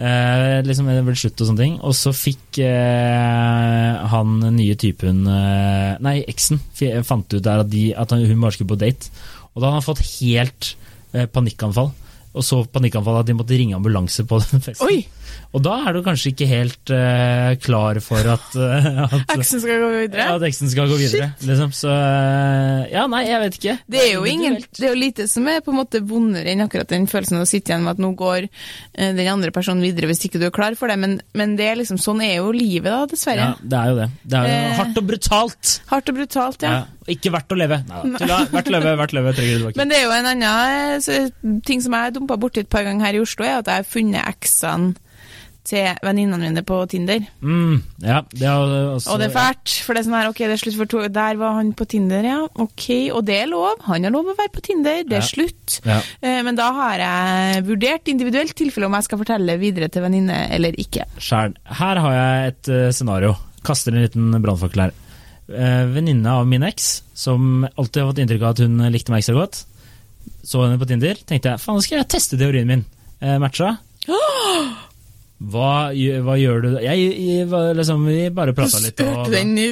Eh, 0.00 0.62
liksom 0.64 0.86
ble 0.88 1.12
slutt 1.18 1.42
og 1.42 1.48
sånne 1.50 1.60
ting. 1.60 1.74
Og 1.84 1.92
så 1.98 2.12
fikk 2.16 2.60
eh, 2.64 4.06
han 4.14 4.38
nye 4.56 4.76
typen 4.80 5.26
eh, 5.28 5.98
Nei, 6.00 6.20
eksen 6.30 6.60
fant 7.04 7.28
ut 7.34 7.42
der 7.44 7.64
at, 7.64 7.68
de, 7.72 7.90
at 7.92 8.14
hun 8.16 8.40
bare 8.40 8.54
skulle 8.56 8.72
på 8.72 8.78
date. 8.80 9.10
Og 9.52 9.60
da 9.60 9.68
hadde 9.68 9.80
han 9.82 9.88
fått 9.90 10.04
helt 10.22 10.70
eh, 11.12 11.26
panikkanfall. 11.28 11.90
Og 12.30 12.46
så 12.46 12.62
panikkanfall 12.70 13.20
at 13.20 13.28
de 13.28 13.34
måtte 13.36 13.56
ringe 13.58 13.76
ambulanse 13.76 14.24
på 14.30 14.38
den 14.46 14.62
festen. 14.64 14.86
Oi! 14.86 15.02
Og 15.50 15.62
da 15.64 15.76
er 15.88 15.97
du 15.97 16.02
kanskje 16.06 16.30
ikke 16.30 16.47
helt 16.47 16.92
uh, 16.94 17.56
klar 17.62 17.99
for 18.04 18.26
at, 18.35 18.54
Eksen 19.35 19.62
skal 19.62 19.82
gå 19.82 19.88
videre. 19.97 20.26
Ja, 20.28 20.37
at 20.38 20.47
eksen 20.47 20.70
skal 20.70 20.90
gå 20.90 20.99
videre. 21.00 21.32
Liksom. 21.42 21.73
Så 21.75 21.90
uh, 21.90 22.85
ja, 22.90 23.06
nei, 23.11 23.25
jeg 23.26 23.42
vet 23.44 23.59
ikke. 23.59 23.76
Det 23.90 24.02
er 24.04 24.12
jo 24.14 24.23
ingen, 24.30 24.61
det 24.78 24.87
er 24.87 24.94
jo 24.94 25.00
lite 25.00 25.26
som 25.30 25.49
er 25.50 25.64
på 25.64 25.75
en 25.75 25.80
måte 25.80 26.02
vondere 26.06 26.52
enn 26.52 26.64
akkurat 26.66 26.90
den 26.92 27.09
følelsen 27.11 27.40
av 27.40 27.47
å 27.47 27.50
sitte 27.50 27.73
igjen 27.73 27.87
med 27.87 27.99
at 27.99 28.04
nå 28.04 28.12
går 28.18 28.47
uh, 28.47 29.11
den 29.16 29.32
andre 29.32 29.52
personen 29.54 29.82
videre 29.85 30.11
hvis 30.11 30.23
ikke 30.28 30.40
du 30.40 30.47
er 30.49 30.54
klar 30.54 30.78
for 30.78 30.92
det, 30.92 30.99
men, 31.02 31.18
men 31.37 31.56
det 31.59 31.66
er 31.73 31.80
liksom, 31.82 31.99
sånn 32.00 32.23
er 32.26 32.38
jo 32.38 32.54
livet 32.54 32.90
da, 32.90 33.02
dessverre. 33.11 33.50
Ja, 33.50 33.59
det 33.75 33.82
er 33.82 33.92
jo 33.92 34.00
det. 34.00 34.09
Det 34.23 34.40
er 34.40 34.54
jo 34.54 34.78
hardt 34.80 35.02
og 35.02 35.11
brutalt. 35.11 35.75
Hardt 35.90 36.14
og 36.14 36.20
brutalt, 36.20 36.66
ja. 36.66 36.78
Ja. 36.78 36.87
Ikke 37.11 37.32
verdt 37.35 37.50
å 37.50 37.59
leve. 37.59 37.80
Nei. 37.88 38.00
Tulla. 38.20 38.40
Verdt 38.52 38.70
å 38.70 38.75
leve, 38.76 38.97
verdt 39.00 39.14
å 39.14 39.18
leve. 39.18 39.35
Trenger 39.35 39.52
du 39.52 39.59
tilbake. 39.59 39.80
Men 39.80 39.90
det 39.90 39.99
er 39.99 40.04
jo 40.04 40.14
en 40.14 40.30
annen 40.30 41.62
ting 41.66 41.82
som 41.82 41.97
jeg 41.97 42.06
har 42.06 42.14
dumpa 42.14 42.38
borti 42.40 42.62
et 42.62 42.70
par 42.70 42.87
ganger 42.87 43.09
her 43.09 43.18
i 43.18 43.23
Oslo, 43.25 43.47
er 43.47 43.59
at 43.59 43.70
jeg 43.70 43.82
har 43.82 43.88
funnet 43.88 44.28
eksene 44.30 44.94
til 45.67 45.99
venninnene 46.02 46.38
mine 46.40 46.62
på 46.67 46.79
Tinder. 46.90 47.21
Mm, 47.45 47.83
ja, 48.02 48.23
det 48.33 48.49
også, 48.49 49.12
Og 49.12 49.19
det 49.21 49.26
er 49.29 49.35
fælt, 49.35 49.75
for 49.85 49.95
det 49.95 50.00
er 50.00 50.07
sånn 50.09 50.17
her, 50.17 50.31
ok, 50.33 50.38
det 50.47 50.55
er 50.57 50.61
slutt 50.62 50.79
for 50.79 50.90
to 50.90 51.02
Der 51.12 51.37
var 51.37 51.52
han 51.59 51.73
på 51.76 51.87
Tinder, 51.87 52.25
ja. 52.25 52.38
Ok, 52.64 52.87
og 53.14 53.25
det 53.29 53.37
er 53.43 53.50
lov. 53.50 53.76
Han 53.87 54.07
har 54.09 54.14
lov 54.14 54.33
å 54.33 54.37
være 54.38 54.52
på 54.55 54.62
Tinder, 54.64 55.02
det 55.05 55.19
er 55.19 55.21
Ja. 55.21 55.29
slutt. 55.29 55.81
Ja. 55.85 56.00
Eh, 56.23 56.40
Men 56.43 56.57
da 56.57 56.73
har 56.73 56.97
jeg 56.99 57.64
vurdert 57.69 58.09
individuelt 58.09 58.55
tilfelle 58.57 58.87
om 58.87 58.95
jeg 58.95 59.05
skal 59.05 59.19
fortelle 59.19 59.59
videre 59.61 59.88
til 59.93 60.02
venninne 60.02 60.49
eller 60.50 60.73
ikke. 60.81 61.05
Sjæl. 61.19 61.55
Her 61.67 61.97
har 62.00 62.12
jeg 62.12 62.49
et 62.49 62.69
eh, 62.69 62.90
scenario. 62.93 63.37
Kaster 63.62 63.93
en 63.93 64.02
liten 64.02 64.43
brannfakkel 64.43 64.87
her. 64.88 64.93
Uh, 65.50 65.85
Venninne 65.93 66.26
av 66.31 66.47
min 66.47 66.62
eks, 66.62 67.02
som 67.12 67.64
alltid 67.76 68.02
har 68.05 68.12
fått 68.12 68.21
inntrykk 68.23 68.43
av 68.43 68.50
at 68.55 68.59
hun 68.62 68.79
likte 68.95 69.11
meg 69.11 69.19
ekstra 69.25 69.35
godt, 69.35 69.64
så 70.47 70.62
henne 70.62 70.79
på 70.79 70.87
Tinder, 70.87 71.19
tenkte 71.26 71.50
jeg 71.50 71.59
faen, 71.59 71.75
nå 71.75 71.83
skal 71.83 71.99
jeg 71.99 72.09
teste 72.09 72.38
teorien 72.38 72.69
min. 72.71 72.85
Uh, 73.21 73.35
matcha. 73.43 73.73
Hva, 75.40 75.88
hva 76.20 76.35
gjør 76.37 76.59
du 76.66 76.68
Jeg, 76.85 77.00
jeg, 77.16 77.47
liksom, 77.49 78.02
Vi 78.04 78.28
bare 78.37 78.52
prata 78.52 78.76
litt. 78.85 79.00
og- 79.00 79.30
den 79.32 79.54
i 79.56 79.68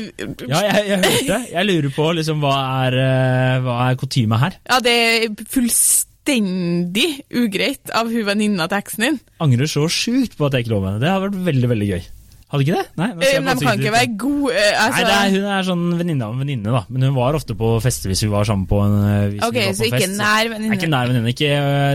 Ja, 0.48 0.62
jeg, 0.64 0.86
jeg 0.88 0.98
hørte. 1.04 1.38
Jeg 1.52 1.66
lurer 1.68 1.90
på 1.92 2.06
liksom, 2.16 2.40
hva 2.40 2.54
er, 2.86 2.96
eh, 2.96 3.60
hva 3.60 3.74
er 3.90 3.96
kutyme 4.00 4.38
her. 4.40 4.56
Ja, 4.64 4.80
det 4.80 4.94
er 4.96 5.28
fullstendig 5.44 7.08
ugreit 7.36 7.92
av 7.92 8.08
hun 8.08 8.24
venninna 8.24 8.66
til 8.68 8.78
eksen 8.80 9.04
din. 9.04 9.20
Angrer 9.44 9.68
så 9.68 9.84
sjukt 9.92 10.36
på 10.38 10.46
at 10.48 10.52
jeg 10.56 10.64
ikke 10.64 10.72
lå 10.76 10.80
med 10.82 10.92
henne. 10.94 11.00
Det 11.04 11.12
har 11.12 11.20
vært 11.28 11.44
veldig 11.52 11.68
veldig 11.74 11.88
gøy. 11.92 12.02
Hadde 12.48 12.64
ikke 12.64 12.76
det? 12.78 12.84
Nei, 12.96 13.06
ser 13.12 13.18
Eh, 13.28 13.40
De 13.44 13.64
kan 13.66 13.78
ikke 13.78 13.90
ut. 13.90 13.92
være 13.92 14.10
gode 14.16 14.60
altså. 14.72 15.02
Nei, 15.04 15.16
er, 15.28 15.32
Hun 15.34 15.48
er 15.52 15.66
sånn 15.66 15.82
venninne 15.98 16.24
av 16.24 16.32
en 16.32 16.38
venninne, 16.40 16.70
da. 16.72 16.80
Men 16.88 17.02
hun 17.02 17.14
var 17.18 17.36
ofte 17.36 17.52
på 17.58 17.72
fester 17.84 18.08
hvis 18.08 18.22
vi 18.24 18.30
var 18.32 18.46
sammen 18.48 18.64
på 18.70 18.78
en 18.86 18.94
eh, 19.04 19.26
hvis 19.34 19.42
Ok, 19.44 19.52
vi 19.58 19.64
var 19.66 19.74
på 19.74 19.76
så 19.82 19.88
ikke 19.90 20.00
fest, 20.00 20.14
nær 20.16 20.30
Nei, 20.38 20.48
venninne. 20.54 20.78
ikke 20.78 20.88
nær 20.94 21.10
venninne. 21.12 21.32
Ikke, 21.34 21.50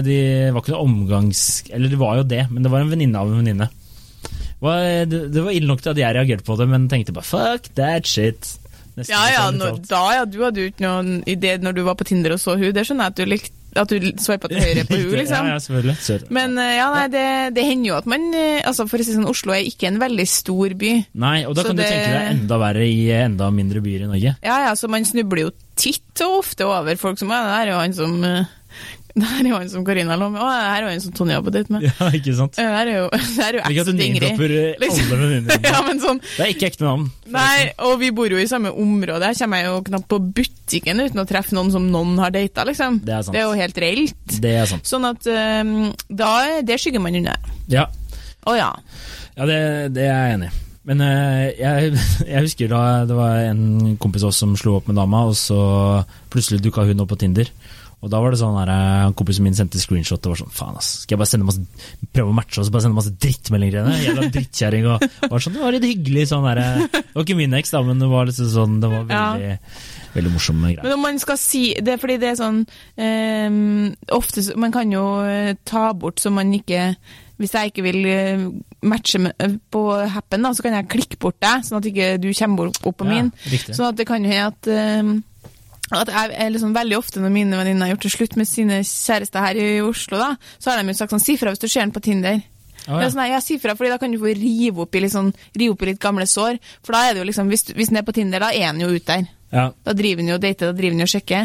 de 0.05 0.17
var 0.53 0.61
ikke 0.61 0.75
noe 0.75 0.83
omgangs... 0.85 1.41
Eller 1.73 1.89
det 1.89 1.97
var 2.03 2.19
jo 2.21 2.23
det, 2.35 2.43
men 2.53 2.61
det 2.67 2.71
var 2.75 2.85
en 2.85 2.91
venninne 2.93 3.17
av 3.23 3.31
en 3.33 3.41
venninne. 3.41 3.69
Det 3.73 4.61
var- 4.67 5.05
Det 5.09 5.23
det 5.33 5.43
var 5.43 5.51
ille 5.57 5.67
nok 5.73 5.81
til 5.81 5.89
at 5.95 5.97
jeg 6.03 6.15
reagerte 6.15 6.45
på 6.45 6.57
det, 6.61 6.69
men 6.69 6.87
tenkte 6.87 7.13
bare 7.17 7.25
fuck 7.25 7.73
that 7.75 8.05
shit. 8.05 8.53
Nesten 8.95 9.09
Ja, 9.17 9.23
ja, 9.33 9.49
når, 9.51 9.81
da 9.89 10.03
ja, 10.19 10.25
du 10.29 10.37
hadde 10.43 10.61
jo 10.61 10.69
ikke 10.69 10.85
noen 10.85 11.23
idé 11.25 11.57
når 11.57 11.73
du 11.73 11.81
var 11.83 11.95
på 11.97 12.05
Tinder 12.05 12.37
og 12.37 12.39
så 12.39 12.53
hun, 12.61 12.69
det 12.71 12.85
skjønner 12.85 13.09
jeg 13.09 13.15
at 13.15 13.17
du 13.17 13.25
likte 13.25 13.57
at 13.81 13.91
du 13.91 14.07
sveipa 14.21 14.49
til 14.51 14.61
høyre 14.61 14.85
på 14.87 14.97
henne, 14.97 15.17
liksom. 15.19 15.47
Ja, 15.49 15.55
ja, 15.57 15.61
selvfølgelig. 15.65 15.95
Søt. 16.05 16.25
Men 16.33 16.55
eh, 16.61 16.75
ja, 16.77 16.87
nei, 16.93 17.05
det, 17.13 17.25
det 17.57 17.65
hender 17.67 17.89
jo 17.91 17.97
at 17.97 18.07
man 18.09 18.29
eh, 18.37 18.61
altså 18.63 18.85
For 18.89 19.01
å 19.01 19.05
si 19.05 19.15
sånn, 19.15 19.27
Oslo 19.29 19.55
er 19.55 19.67
ikke 19.67 19.89
en 19.89 19.99
veldig 20.01 20.27
stor 20.29 20.75
by. 20.79 20.93
Nei, 21.23 21.35
og 21.49 21.57
da 21.57 21.65
kan 21.65 21.73
kan 21.73 21.81
du 21.81 21.85
tenke 21.85 22.13
deg 22.13 22.31
enda 22.35 22.59
verre 22.61 22.87
i 22.87 22.97
enda 23.17 23.49
mindre 23.53 23.81
byer 23.83 24.05
i 24.05 24.09
Norge. 24.11 24.35
Ja, 24.45 24.57
ja, 24.67 24.73
så 24.77 24.89
man 24.91 25.05
snubler 25.07 25.47
jo 25.47 25.53
titt 25.79 26.21
og 26.21 26.43
ofte 26.43 26.67
over 26.69 26.99
folk 27.01 27.17
som 27.17 27.31
ja, 27.33 27.41
Det 27.41 27.53
og 27.53 27.57
er 27.57 27.71
jo 27.71 27.79
han 27.81 27.95
som 27.97 28.17
eh, 28.27 28.51
Det 29.19 29.27
her 29.29 29.43
er 29.45 29.49
jo 29.51 29.57
han 29.61 29.67
som 29.69 29.83
Karina 29.85 30.15
lå 30.17 30.27
med. 30.33 30.41
Å, 30.41 30.45
det 30.49 30.61
her 30.65 30.77
er 30.79 30.85
jo 30.87 30.91
han 30.95 31.01
som 31.03 31.11
Tonje 31.13 31.35
på 31.45 31.51
date 31.53 31.69
med. 31.75 31.83
Ja, 31.89 32.07
ikke 32.17 32.33
sant? 32.33 32.55
Det 32.57 32.63
her 32.65 32.89
er 32.89 32.95
jo, 32.97 33.03
det 33.13 33.19
her 33.43 33.49
er 33.51 33.57
jo 33.59 33.63
eksen 33.69 33.99
til 33.99 34.07
Ingrid. 34.07 34.41
eh, 34.47 34.71
Liksom. 34.81 35.11
alle. 35.13 35.57
Ja, 35.69 35.81
men 35.85 36.01
sånn 36.01 36.21
Det 36.23 36.41
er 36.47 36.49
ikke 36.55 36.69
ekte 36.71 36.87
navn. 36.87 37.03
Nei, 37.35 37.67
og 37.85 37.93
vi 38.01 38.09
bor 38.17 38.33
jo 38.33 38.41
i 38.41 38.47
samme 38.49 38.71
område. 38.73 39.29
Her 39.29 39.37
kommer 39.37 39.61
jeg 39.61 39.69
jo 39.69 39.77
knapt 39.91 40.09
på 40.15 40.19
butikken 40.41 41.03
uten 41.05 41.21
å 41.21 41.27
treffe 41.29 41.53
noen 41.53 41.69
som 41.75 41.85
noen 41.93 42.17
har 42.23 42.33
data, 42.33 42.65
liksom. 42.65 42.99
Det 43.05 43.13
er 43.19 43.27
sant. 43.29 43.37
jo 43.37 43.53
helt 43.61 43.77
reelt. 43.85 44.37
Det 44.41 44.55
er 44.63 44.65
sant. 44.73 44.89
Sånn 44.89 45.05
at 45.11 45.29
um, 45.29 45.75
da 46.09 46.33
Det 46.65 46.81
skygger 46.81 47.03
man 47.05 47.21
unna. 47.21 47.37
Ja, 47.69 47.85
Å 48.49 48.57
ja. 48.57 48.73
Ja, 49.37 49.45
det, 49.49 49.61
det 49.95 50.09
er 50.09 50.17
jeg 50.17 50.37
enig 50.39 50.49
i. 50.49 50.59
Men 50.83 50.99
eh, 50.99 51.53
jeg, 51.61 51.93
jeg 52.27 52.41
husker 52.43 52.67
da 52.73 52.79
det 53.07 53.15
var 53.15 53.37
en 53.47 53.93
kompis 54.03 54.25
av 54.25 54.33
oss 54.33 54.41
som 54.43 54.51
slo 54.59 54.73
opp 54.81 54.89
med 54.91 54.97
dama, 54.99 55.21
og 55.29 55.37
så 55.39 55.55
plutselig 56.33 56.59
dukka 56.65 56.83
hun 56.89 56.99
opp 57.05 57.13
på 57.13 57.19
Tinder. 57.21 57.47
Og 58.03 58.11
da 58.11 58.19
var 58.19 58.33
det 58.33 58.39
sånn 58.41 58.57
her, 58.59 58.69
eh, 58.73 59.11
Kompisen 59.15 59.45
min 59.45 59.55
sendte 59.55 59.79
screenshot 59.79 60.25
og 60.27 60.33
var 60.33 60.41
sånn 60.41 60.51
Faen, 60.53 60.75
ass. 60.79 60.89
Skal 61.03 61.15
jeg 61.15 61.21
bare 61.21 61.31
sende 61.31 61.47
masse, 61.47 61.63
prøve 62.11 62.33
å 62.33 62.35
matche 62.35 62.59
og 62.59 62.71
bare 62.73 62.83
sende 62.83 62.97
masse 62.99 63.13
drittmeldinger 63.15 63.77
til 63.77 63.87
henne? 63.87 64.03
Jævla 64.03 64.27
drittkjerring. 64.35 64.87
Og 64.91 65.31
var 65.31 65.45
sånn, 65.45 65.55
det 65.55 65.63
var 65.63 65.77
litt 65.77 65.87
hyggelig 65.87 66.27
sånn 66.33 66.47
her 66.49 66.61
eh, 66.63 66.83
Det 66.99 67.15
var 67.15 67.27
ikke 67.27 67.39
min 67.39 67.57
eks, 67.61 67.73
da, 67.73 67.83
men 67.87 68.03
det 68.03 68.11
var 68.11 68.27
litt 68.27 68.41
sånn 68.41 68.77
Det 68.83 68.91
var 68.91 69.07
veldig, 69.13 69.55
veldig 70.17 70.35
morsomme 70.35 70.73
greier. 70.73 70.83
Men 70.83 70.97
om 70.97 71.05
man 71.07 71.23
skal 71.23 71.39
si 71.39 71.63
Det 71.79 71.95
er 71.95 72.03
fordi 72.03 72.19
det 72.21 72.33
er 72.33 72.39
sånn 72.43 72.61
eh, 72.99 73.59
Ofte 74.19 74.45
Man 74.59 74.75
kan 74.75 74.91
jo 74.91 75.05
eh, 75.23 75.53
ta 75.63 75.89
bort 75.95 76.19
så 76.19 76.33
man 76.33 76.51
ikke 76.59 76.89
Hvis 77.39 77.55
jeg 77.55 77.71
ikke 77.71 77.87
vil 77.87 78.05
matche 78.83 79.19
med, 79.23 79.59
på 79.71 79.81
happen, 80.11 80.43
da, 80.43 80.51
så 80.53 80.63
kan 80.65 80.75
jeg 80.75 80.91
klikke 80.91 81.17
bort 81.23 81.39
deg, 81.41 81.63
sånn 81.65 81.79
at 81.79 81.87
ikke 81.87 82.09
du 82.21 82.27
kommer 82.35 82.69
opp 82.69 82.97
på 82.99 83.07
min. 83.07 83.31
Ja. 83.47 83.61
Sånn 83.71 83.87
at 83.87 83.97
det 83.97 84.05
kan 84.07 84.23
jo 84.23 84.31
hende 84.31 84.51
at 84.51 84.69
eh, 84.69 85.13
at 86.01 86.09
jeg, 86.09 86.51
liksom 86.53 86.73
veldig 86.73 86.97
ofte 86.97 87.19
Når 87.21 87.29
mine 87.31 87.57
venninner 87.57 87.85
har 87.87 87.93
gjort 87.95 88.03
det 88.03 88.11
slutt 88.11 88.35
med 88.35 88.47
sine 88.47 88.79
kjærester 88.83 89.39
her 89.45 89.55
i 89.55 89.67
Oslo, 89.81 90.17
da, 90.17 90.35
så 90.59 90.71
har 90.71 90.81
de 90.81 90.87
jo 90.89 90.97
sagt 90.97 91.11
sånn 91.11 91.19
Si 91.23 91.37
fra 91.37 91.49
hvis 91.53 91.59
du 91.59 91.67
ser 91.67 91.81
den 91.85 91.91
på 91.91 92.01
Tinder. 92.01 92.41
Oh, 92.87 92.99
ja. 92.99 93.07
sånn, 93.09 93.29
ja, 93.29 93.39
si 93.39 93.59
fra, 93.59 93.75
fordi 93.75 93.89
Da 93.93 93.97
kan 93.97 94.11
du 94.11 94.17
få 94.19 94.33
rive 94.35 94.81
opp, 94.83 94.95
i 94.95 94.99
litt 95.05 95.13
sånn, 95.13 95.33
rive 95.55 95.71
opp 95.71 95.83
i 95.83 95.85
litt 95.93 95.99
gamle 96.03 96.25
sår. 96.27 96.57
For 96.83 96.91
da 96.97 97.05
er 97.09 97.13
det 97.13 97.23
jo 97.23 97.29
liksom, 97.29 97.47
Hvis, 97.47 97.63
hvis 97.75 97.87
den 97.93 97.97
er 98.01 98.03
på 98.03 98.11
Tinder, 98.17 98.39
da 98.43 98.49
er 98.51 98.65
han 98.71 98.81
jo 98.81 98.89
ute 98.91 99.05
der. 99.07 99.29
Ja. 99.53 99.67
Da 99.85 99.93
driver 99.93 100.23
han 100.23 100.29
jo 100.31 100.35
og 100.35 100.41
dater, 100.41 100.71
da 100.71 100.73
driver 100.73 100.95
han 100.95 101.03
jo 101.03 101.05
og 101.05 101.11
sjekker. 101.13 101.43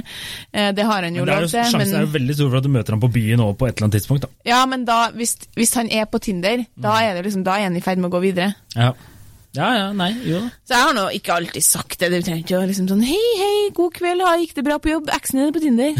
Eh, 0.52 0.70
det 0.72 0.84
har 0.88 1.02
han 1.04 1.14
jo 1.14 1.24
Men 1.26 1.28
det 1.28 1.40
lov 1.42 1.50
til. 1.52 1.60
sjansen 1.74 1.94
er 1.98 2.06
jo 2.06 2.12
veldig 2.14 2.34
stor 2.38 2.48
for 2.48 2.56
at 2.56 2.64
du 2.64 2.68
møter 2.72 2.90
ham 2.96 3.00
på 3.02 3.10
byen 3.12 3.42
òg 3.44 3.52
på 3.60 3.68
et 3.68 3.76
eller 3.76 3.84
annet 3.86 3.98
tidspunkt. 4.00 4.22
da. 4.24 4.28
ja, 4.48 4.64
men 4.66 4.86
da, 4.88 5.10
hvis, 5.12 5.36
hvis 5.54 5.74
han 5.76 5.90
er 5.92 6.06
på 6.08 6.18
Tinder, 6.24 6.64
da 6.74 6.94
Mm. 6.96 7.02
er 7.04 7.14
det 7.18 7.24
liksom, 7.28 7.44
da 7.44 7.58
er 7.58 7.68
han 7.68 7.76
i 7.76 7.80
ferd 7.84 7.98
med 7.98 8.08
å 8.10 8.14
gå 8.16 8.20
videre. 8.24 8.54
Ja, 8.74 8.94
ja, 9.56 9.68
ja 9.78 9.86
nei, 9.96 10.10
jo 10.28 10.42
da. 10.42 10.50
Så 10.68 10.74
jeg 10.76 10.84
har 10.84 10.94
nå 10.98 11.04
ikke 11.16 11.36
alltid 11.38 11.64
sagt 11.64 11.98
det. 12.02 12.10
Du 12.12 12.18
trenger 12.20 12.42
ikke 12.44 12.58
å 12.60 12.66
liksom 12.68 12.88
sånn 12.90 13.00
Hei, 13.06 13.20
hei, 13.40 13.70
god 13.76 13.94
kveld, 13.96 14.22
ha, 14.26 14.34
gikk 14.40 14.52
det 14.58 14.64
bra 14.66 14.76
på 14.82 14.92
jobb? 14.92 15.08
Eksen 15.14 15.40
din 15.40 15.48
er 15.48 15.54
på 15.56 15.62
Tinder. 15.64 15.96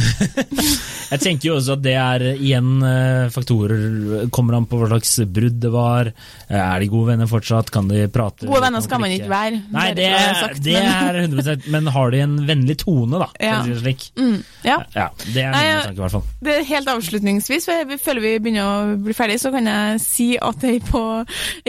Jeg 1.09 1.23
tenker 1.23 1.49
jo 1.49 1.55
også 1.57 1.79
at 1.79 1.83
det 1.87 1.95
er 1.97 2.25
igjen 2.35 2.83
eh, 2.85 3.31
faktorer 3.33 4.27
Kommer 4.35 4.59
an 4.59 4.67
på 4.69 4.77
hva 4.77 4.91
slags 4.91 5.15
brudd 5.25 5.57
det 5.63 5.71
var. 5.73 6.11
Eh, 6.51 6.59
Er 6.59 6.83
de 6.83 6.91
gode 6.93 7.15
venner 7.15 7.31
fortsatt? 7.31 7.73
Kan 7.73 7.89
de 7.89 8.03
prate? 8.13 8.45
Gode 8.49 8.61
venner 8.67 8.85
skal 8.85 9.01
man 9.01 9.15
ikke 9.15 9.31
være. 9.33 9.63
Nei, 9.73 9.87
det, 9.97 10.11
sagt, 10.43 10.61
det 10.67 10.77
er 10.77 11.21
100 11.25 11.71
Men 11.73 11.89
har 11.95 12.13
de 12.13 12.21
en 12.27 12.37
vennlig 12.49 12.77
tone, 12.85 13.23
da? 13.25 13.31
Ja. 13.41 13.63
si 13.65 13.73
det 13.73 13.81
slik? 13.81 14.05
Mm, 14.21 14.37
ja. 14.67 14.77
Ja, 14.93 15.09
det 15.25 15.47
er 15.47 15.57
min 15.57 15.83
tanke, 15.87 15.97
i 15.97 16.05
hvert 16.05 16.17
fall. 16.19 16.27
Det 16.45 16.55
er 16.59 16.69
helt 16.75 16.93
avslutningsvis, 16.93 17.69
for 17.71 17.81
jeg 17.81 18.01
føler 18.05 18.27
vi 18.27 18.35
begynner 18.45 18.69
å 18.69 18.99
bli 19.09 19.17
ferdig, 19.17 19.39
så 19.41 19.53
kan 19.55 19.69
jeg 19.73 20.03
si 20.05 20.29
at 20.37 20.69
ei 20.69 20.77
på 20.85 21.03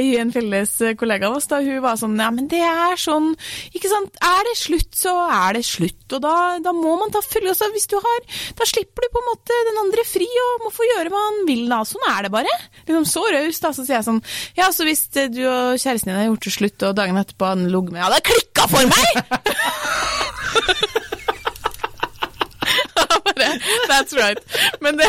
en 0.03 0.35
felles 0.35 0.75
kollega 0.99 1.29
av 1.29 1.39
oss, 1.39 1.47
da, 1.51 1.61
hun 1.69 1.83
var 1.83 1.99
sånn 1.99 2.17
Ja, 2.19 2.29
men 2.33 2.49
det 2.51 2.61
er 2.65 2.99
sånn 2.99 3.31
Ikke 3.75 3.91
sant, 3.91 4.17
er 4.23 4.41
det 4.47 4.55
slutt, 4.59 4.91
så 4.97 5.13
er 5.29 5.57
det 5.57 5.63
slutt, 5.67 6.05
og 6.17 6.23
da, 6.25 6.35
da 6.63 6.73
må 6.75 6.95
man 6.99 7.13
ta 7.13 7.21
følge 7.25 7.53
Altså, 7.53 7.69
Hvis 7.75 7.89
du 7.91 7.97
har 8.01 8.19
Da 8.59 8.67
slipper 8.69 9.05
du 9.05 9.13
på 9.13 9.23
en 9.23 9.29
måte 9.31 9.59
den 9.69 9.81
andre 9.83 10.05
fri 10.07 10.27
og 10.45 10.65
må 10.65 10.73
få 10.73 10.87
gjøre 10.89 11.13
hva 11.13 11.25
han 11.27 11.41
vil, 11.47 11.65
da. 11.69 11.81
Sånn 11.87 12.05
er 12.09 12.25
det 12.25 12.31
bare. 12.33 12.53
Liksom 12.87 13.07
så 13.09 13.23
raust, 13.33 13.63
da. 13.63 13.73
Så 13.75 13.85
sier 13.85 13.99
jeg 13.99 14.07
sånn 14.09 14.21
Ja, 14.57 14.69
så 14.75 14.87
hvis 14.87 15.05
eh, 15.15 15.29
du 15.31 15.43
og 15.45 15.79
kjæresten 15.79 16.11
din 16.11 16.19
har 16.19 16.29
gjort 16.29 16.47
det 16.47 16.55
slutt, 16.55 16.87
og 16.89 16.97
dagen 16.97 17.19
etterpå 17.21 17.53
han 17.53 17.67
ligget 17.71 17.95
med 17.95 18.03
Ja, 18.03 18.11
det 18.13 18.25
klikka 18.27 18.69
for 18.71 18.83
meg! 18.89 19.09
That's 23.87 24.13
right. 24.13 24.39
Men 24.81 24.97
det, 24.97 25.07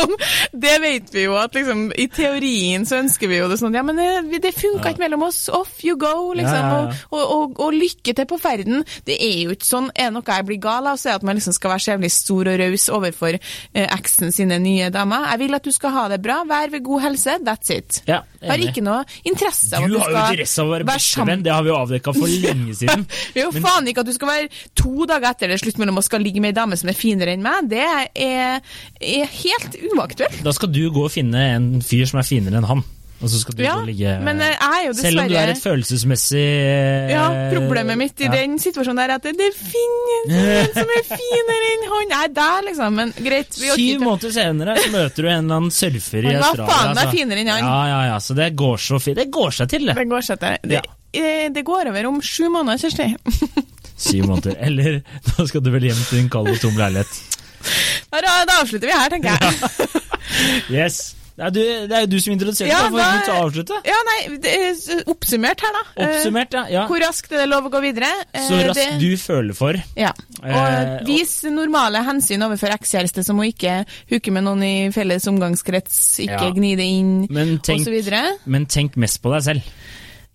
sånn, 0.00 0.16
det 0.64 0.74
vet 0.82 1.12
vi 1.14 1.24
jo 1.28 1.36
at 1.38 1.54
liksom, 1.56 1.86
i 1.94 2.08
teorien 2.12 2.86
så 2.88 2.98
ønsker 3.00 3.30
vi 3.30 3.38
jo 3.38 3.46
det 3.50 3.60
sånn 3.60 3.76
Ja, 3.78 3.84
men 3.86 4.00
det, 4.00 4.40
det 4.42 4.52
funka 4.56 4.92
ikke 4.92 5.04
mellom 5.04 5.26
oss. 5.28 5.44
Off 5.54 5.84
you 5.86 5.96
go, 6.00 6.32
liksom. 6.36 6.58
Ja, 6.58 6.80
ja. 6.90 6.98
Og, 7.12 7.20
og, 7.20 7.36
og, 7.36 7.62
og 7.68 7.78
lykke 7.78 8.16
til 8.16 8.28
på 8.30 8.40
ferden. 8.40 8.84
Det 9.06 9.16
er 9.22 9.46
jo 9.46 9.54
ikke 9.54 9.68
sånn. 9.68 9.90
Er 9.94 10.10
det 10.10 10.16
noe 10.18 10.26
jeg 10.40 10.48
blir 10.50 10.60
gal 10.62 10.90
av, 10.90 10.98
så 11.00 11.10
er 11.10 11.14
det 11.14 11.22
at 11.22 11.28
man 11.30 11.38
liksom 11.38 11.56
skal 11.56 11.74
være 11.74 11.84
så 11.86 11.94
jævlig 11.94 12.12
stor 12.14 12.52
og 12.52 12.60
raus 12.64 12.88
overfor 12.98 13.38
eh, 13.38 13.86
eksen 13.86 14.34
sine 14.34 14.58
nye 14.62 14.90
damer. 14.94 15.30
Jeg 15.34 15.44
vil 15.44 15.58
at 15.60 15.70
du 15.70 15.72
skal 15.74 15.94
ha 15.96 16.04
det 16.12 16.20
bra. 16.24 16.42
Vær 16.50 16.74
ved 16.74 16.84
god 16.86 17.06
helse. 17.06 17.38
That's 17.46 17.72
it. 17.74 18.02
Ja, 18.10 18.22
har 18.42 18.66
ikke 18.66 18.84
noe 18.84 19.04
interesse 19.22 19.76
av 19.76 19.86
at 19.86 19.90
Du 19.90 19.96
du 19.96 20.02
har 20.02 20.10
jo 20.10 20.26
interesse 20.34 20.62
av 20.62 20.68
å 20.68 20.74
være 20.74 20.80
være 20.80 20.96
bestevenn, 20.96 21.44
det 21.44 21.52
har 21.52 21.64
vi 21.64 21.70
jo 21.70 21.76
avdekka 21.78 22.14
for 22.16 22.30
lenge 22.44 22.74
siden. 22.80 23.06
Det 23.34 23.42
er 23.42 23.46
jo 23.48 23.62
faen 23.64 23.88
ikke 23.90 24.04
at 24.04 24.10
du 24.10 24.14
skal 24.16 24.30
være 24.32 24.48
to 24.78 25.06
dager 25.08 25.30
etter 25.32 25.52
det 25.52 25.60
slutt 25.62 25.80
mellom 25.80 26.00
å 26.00 26.04
skal 26.04 26.24
ligge 26.24 26.42
med 26.42 26.54
ei 26.54 26.58
dame 26.60 26.78
som 26.80 26.90
er 26.90 26.98
finere 26.98 27.34
enn 27.36 27.44
meg. 27.44 27.70
Det 27.70 27.84
er, 27.84 28.60
er 29.00 29.30
helt 29.40 29.76
uaktuelt. 29.76 29.89
Da 30.44 30.54
skal 30.56 30.72
du 30.72 30.82
gå 30.94 31.04
og 31.06 31.12
finne 31.12 31.50
en 31.56 31.68
fyr 31.84 32.06
som 32.10 32.22
er 32.22 32.28
finere 32.28 32.60
enn 32.60 32.68
han. 32.68 32.86
Og 33.20 33.28
så 33.28 33.40
skal 33.42 33.56
du 33.56 33.62
Ja, 33.62 33.74
ligge 33.84 34.14
men 34.24 34.40
jeg 34.40 34.54
er 34.56 34.84
jo 34.86 34.92
Selv 34.96 35.20
om 35.20 35.28
du 35.28 35.34
er 35.36 35.50
et 35.52 35.60
følelsesmessig 35.60 36.40
eh, 36.40 37.10
ja, 37.12 37.24
Problemet 37.52 37.98
mitt 38.00 38.22
i 38.24 38.28
ja. 38.30 38.32
den 38.32 38.56
situasjonen 38.62 39.02
der 39.02 39.12
er 39.12 39.20
at 39.20 39.26
det, 39.36 39.50
finnes 39.56 40.38
en 40.40 40.72
som 40.72 40.92
er 40.94 41.04
finere 41.10 41.68
enn 41.74 41.84
han. 41.90 42.14
Er 42.20 42.32
der, 42.34 42.64
liksom. 42.66 42.96
Men 42.96 43.12
greit. 43.16 43.56
Vi 43.60 43.70
Syv 43.76 44.04
måneder 44.04 44.32
senere 44.34 44.76
så 44.80 44.88
møter 44.92 45.26
du 45.26 45.28
en 45.28 45.44
eller 45.44 45.60
annen 45.60 45.74
surfer 45.74 46.26
i 46.26 46.34
Han 46.34 46.44
var 46.44 46.62
faen 46.62 46.94
meg 46.94 47.02
altså. 47.02 47.16
finere 47.16 47.44
enn 47.44 47.52
han. 47.52 47.62
Ja, 47.64 47.80
ja, 47.90 48.00
ja, 48.10 48.16
så 48.24 48.36
det 48.36 48.50
går 48.60 48.80
så 48.84 49.00
fint. 49.02 49.20
Det 49.20 49.28
går 49.32 49.56
seg 49.60 49.72
til, 49.72 49.88
det. 49.88 49.96
Det 50.00 50.06
går 50.12 50.26
seg 50.26 50.40
til. 50.44 50.70
Det, 50.72 50.82
eh, 51.20 51.46
det 51.52 51.64
går 51.66 51.92
over 51.92 52.08
om 52.12 52.20
sju 52.24 52.48
måneder, 52.52 52.80
Kjersti. 52.84 53.66
Syv 54.08 54.30
måneder. 54.30 54.56
Eller 54.64 55.00
nå 55.30 55.48
skal 55.50 55.64
du 55.64 55.72
vel 55.74 55.90
hjem 55.90 56.04
til 56.06 56.22
en 56.24 56.32
kald 56.32 56.52
og 56.54 56.60
tom 56.62 56.76
leilighet. 56.80 57.39
Da, 58.10 58.20
da 58.46 58.60
avslutter 58.60 58.86
vi 58.90 58.92
her, 58.98 59.08
tenker 59.08 59.30
jeg. 59.38 60.04
Yes. 60.70 61.16
Det 61.40 61.46
er, 61.46 61.52
du, 61.54 61.60
det 61.88 61.94
er 61.96 62.02
jo 62.04 62.08
du 62.12 62.16
som 62.20 62.32
introduserte 62.34 62.68
Ja, 62.68 62.80
da- 62.92 63.04
til 63.24 63.32
å 63.32 63.36
avslutte? 63.46 63.76
Ja, 63.88 63.96
nei, 64.04 64.16
det 64.44 64.50
er 64.52 64.98
oppsummert 65.08 65.62
her, 65.64 65.72
da. 65.72 65.80
Eh, 65.96 66.10
Oppsummert, 66.10 66.52
ja. 66.58 66.64
ja. 66.68 66.82
Hvor 66.90 67.00
raskt 67.00 67.32
er 67.32 67.40
det 67.40 67.46
lov 67.48 67.68
å 67.70 67.72
gå 67.72 67.80
videre? 67.80 68.10
Eh, 68.36 68.44
Så 68.44 68.58
raskt 68.66 68.76
det- 68.76 68.98
du 69.00 69.14
føler 69.16 69.56
for. 69.56 69.78
Ja. 69.96 70.10
Eh, 70.42 70.58
Og 71.00 71.06
vis 71.08 71.32
normale 71.48 72.02
hensyn 72.04 72.44
overfor 72.44 72.74
ekskjæreste, 72.76 73.24
som 73.24 73.40
å 73.40 73.46
ikke 73.48 73.78
hooke 74.12 74.34
med 74.36 74.44
noen 74.44 74.62
i 74.68 74.74
felles 74.92 75.24
omgangskrets, 75.32 75.96
ikke 76.26 76.42
Ja. 76.44 76.52
gni 76.60 76.74
det 76.76 76.90
inn, 76.98 77.14
osv. 77.24 78.12
men 78.44 78.66
tenk 78.66 78.96
mest 79.00 79.22
på 79.24 79.32
deg 79.32 79.42
selv. 79.48 79.62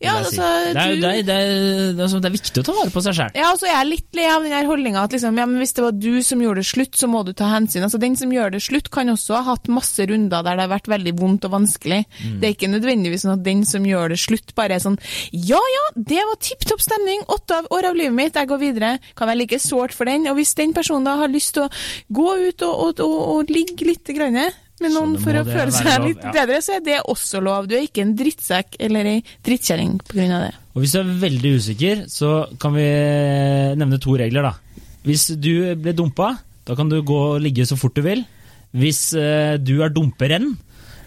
Ja, 0.03 0.17
si. 0.27 0.35
altså, 0.35 0.43
det, 0.75 0.81
er, 0.81 0.89
du- 0.91 1.01
det, 1.01 1.09
er, 1.09 1.23
det, 1.23 1.35
er, 1.35 1.93
det, 1.95 2.03
er, 2.03 2.09
sånn- 2.11 2.21
det 2.21 2.27
er 2.27 2.33
viktig 2.35 2.59
å 2.59 2.65
ta 2.67 2.73
vare 2.75 2.91
på 2.91 3.01
seg 3.05 3.15
sjøl. 3.15 3.29
Ja, 3.39 3.45
altså, 3.53 3.67
jeg 3.69 3.77
er 3.79 3.87
litt 3.87 4.17
lei 4.19 4.25
av 4.27 4.43
den 4.43 4.67
holdninga 4.67 5.03
at 5.07 5.13
liksom, 5.15 5.37
ja, 5.39 5.45
men 5.47 5.61
hvis 5.63 5.71
det 5.77 5.85
var 5.85 5.95
du 5.95 6.09
som 6.27 6.41
gjorde 6.43 6.59
det 6.59 6.67
slutt, 6.67 6.97
så 6.99 7.07
må 7.07 7.21
du 7.23 7.31
ta 7.31 7.47
hensyn. 7.53 7.85
Altså, 7.87 8.01
Den 8.03 8.17
som 8.19 8.33
gjør 8.35 8.51
det 8.51 8.61
slutt, 8.65 8.89
kan 8.91 9.07
også 9.13 9.37
ha 9.39 9.43
hatt 9.53 9.69
masse 9.71 10.03
runder 10.11 10.43
der 10.43 10.59
det 10.59 10.65
har 10.65 10.73
vært 10.73 10.89
veldig 10.91 11.13
vondt 11.21 11.47
og 11.47 11.53
vanskelig. 11.55 12.01
Mm. 12.19 12.35
Det 12.41 12.49
er 12.49 12.57
ikke 12.57 12.71
nødvendigvis 12.73 13.23
sånn 13.23 13.37
at 13.37 13.45
den 13.47 13.63
som 13.65 13.87
gjør 13.87 14.11
det 14.11 14.19
slutt, 14.19 14.51
bare 14.59 14.75
er 14.75 14.83
sånn 14.83 14.99
Ja 15.31 15.61
ja, 15.77 15.85
det 15.95 16.19
var 16.27 16.41
tipp 16.43 16.67
topp 16.67 16.83
stemning, 16.83 17.23
åtte 17.31 17.61
av 17.61 17.71
år 17.71 17.89
av 17.93 17.95
livet 17.95 18.17
mitt, 18.19 18.35
jeg 18.35 18.51
går 18.51 18.61
videre. 18.65 18.91
Kan 19.15 19.31
være 19.31 19.41
like 19.45 19.61
sårt 19.63 19.95
for 19.95 20.11
den. 20.11 20.27
Og 20.27 20.35
hvis 20.41 20.53
den 20.59 20.75
personen 20.75 21.07
da 21.07 21.15
har 21.23 21.31
lyst 21.31 21.55
til 21.55 21.69
å 21.69 21.71
gå 22.11 22.29
ut 22.49 22.67
og, 22.67 22.75
og, 22.89 22.99
og, 23.05 23.17
og 23.39 23.55
ligge 23.55 23.87
litt 23.87 24.11
grann 24.11 24.35
med 24.83 24.91
noen 24.91 25.15
for 25.21 25.37
å 25.39 25.43
føle 25.47 25.71
seg 25.71 25.87
lov, 25.87 26.07
litt 26.09 26.23
ja. 26.25 26.33
bedre, 26.35 26.59
så 26.63 26.75
er 26.77 26.83
det 26.83 26.97
også 27.07 27.41
lov. 27.43 27.69
Du 27.69 27.77
er 27.77 27.85
ikke 27.87 28.03
en 28.03 28.15
drittsekk 28.17 28.75
eller 28.87 29.07
ei 29.13 29.17
drittkjerring 29.45 29.97
av 30.35 30.47
det. 30.47 30.51
Og 30.75 30.83
hvis 30.83 30.95
du 30.95 30.99
er 30.99 31.13
veldig 31.21 31.53
usikker, 31.61 32.03
så 32.11 32.31
kan 32.59 32.75
vi 32.75 32.87
nevne 33.79 34.01
to 34.03 34.17
regler, 34.19 34.49
da. 34.49 34.83
Hvis 35.05 35.29
du 35.39 35.53
blir 35.79 35.95
dumpa, 35.95 36.33
da 36.67 36.75
kan 36.75 36.89
du 36.91 36.97
gå 37.05 37.21
og 37.35 37.41
ligge 37.43 37.67
så 37.69 37.77
fort 37.79 37.95
du 37.95 38.03
vil. 38.05 38.25
Hvis 38.75 39.13
eh, 39.15 39.55
du 39.61 39.77
er 39.85 39.93
dumperen, 39.95 40.51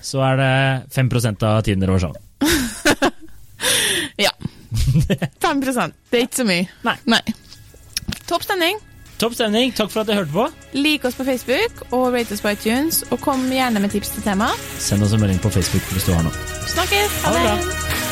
så 0.00 0.22
er 0.30 0.40
det 0.40 0.52
5 0.94 1.10
av 1.42 1.60
tiden 1.66 1.84
dere 1.84 1.98
var 1.98 2.08
sammen. 2.08 2.24
Ja. 4.18 4.32
5 5.38 5.60
Det 5.62 6.18
er 6.18 6.24
ikke 6.24 6.40
så 6.40 6.46
mye. 6.46 6.66
Nei. 6.82 7.20
Topp 8.26 8.42
stemning. 8.42 8.80
Topp 9.18 9.34
stemning. 9.34 9.72
Takk 9.74 9.90
for 9.90 10.04
at 10.04 10.10
dere 10.10 10.22
hørte 10.22 10.34
på. 10.34 10.48
Lik 10.78 11.06
oss 11.08 11.18
på 11.18 11.26
Facebook 11.26 11.82
og 11.90 12.12
rate 12.14 12.36
oss 12.36 12.44
på 12.44 12.54
iTunes, 12.54 13.02
og 13.10 13.20
kom 13.24 13.48
gjerne 13.50 13.82
med 13.82 13.94
tips 13.94 14.14
til 14.14 14.26
tema. 14.26 14.52
Send 14.78 15.02
oss 15.02 15.16
en 15.16 15.24
melding 15.24 15.42
på 15.42 15.50
Facebook 15.54 15.90
hvis 15.94 16.06
du 16.06 16.14
har 16.14 16.22
noe. 16.26 16.46
Snakkes! 16.68 17.22
Ha 17.26 17.34
det 17.34 17.48
Ha 17.48 17.56
det! 17.58 18.07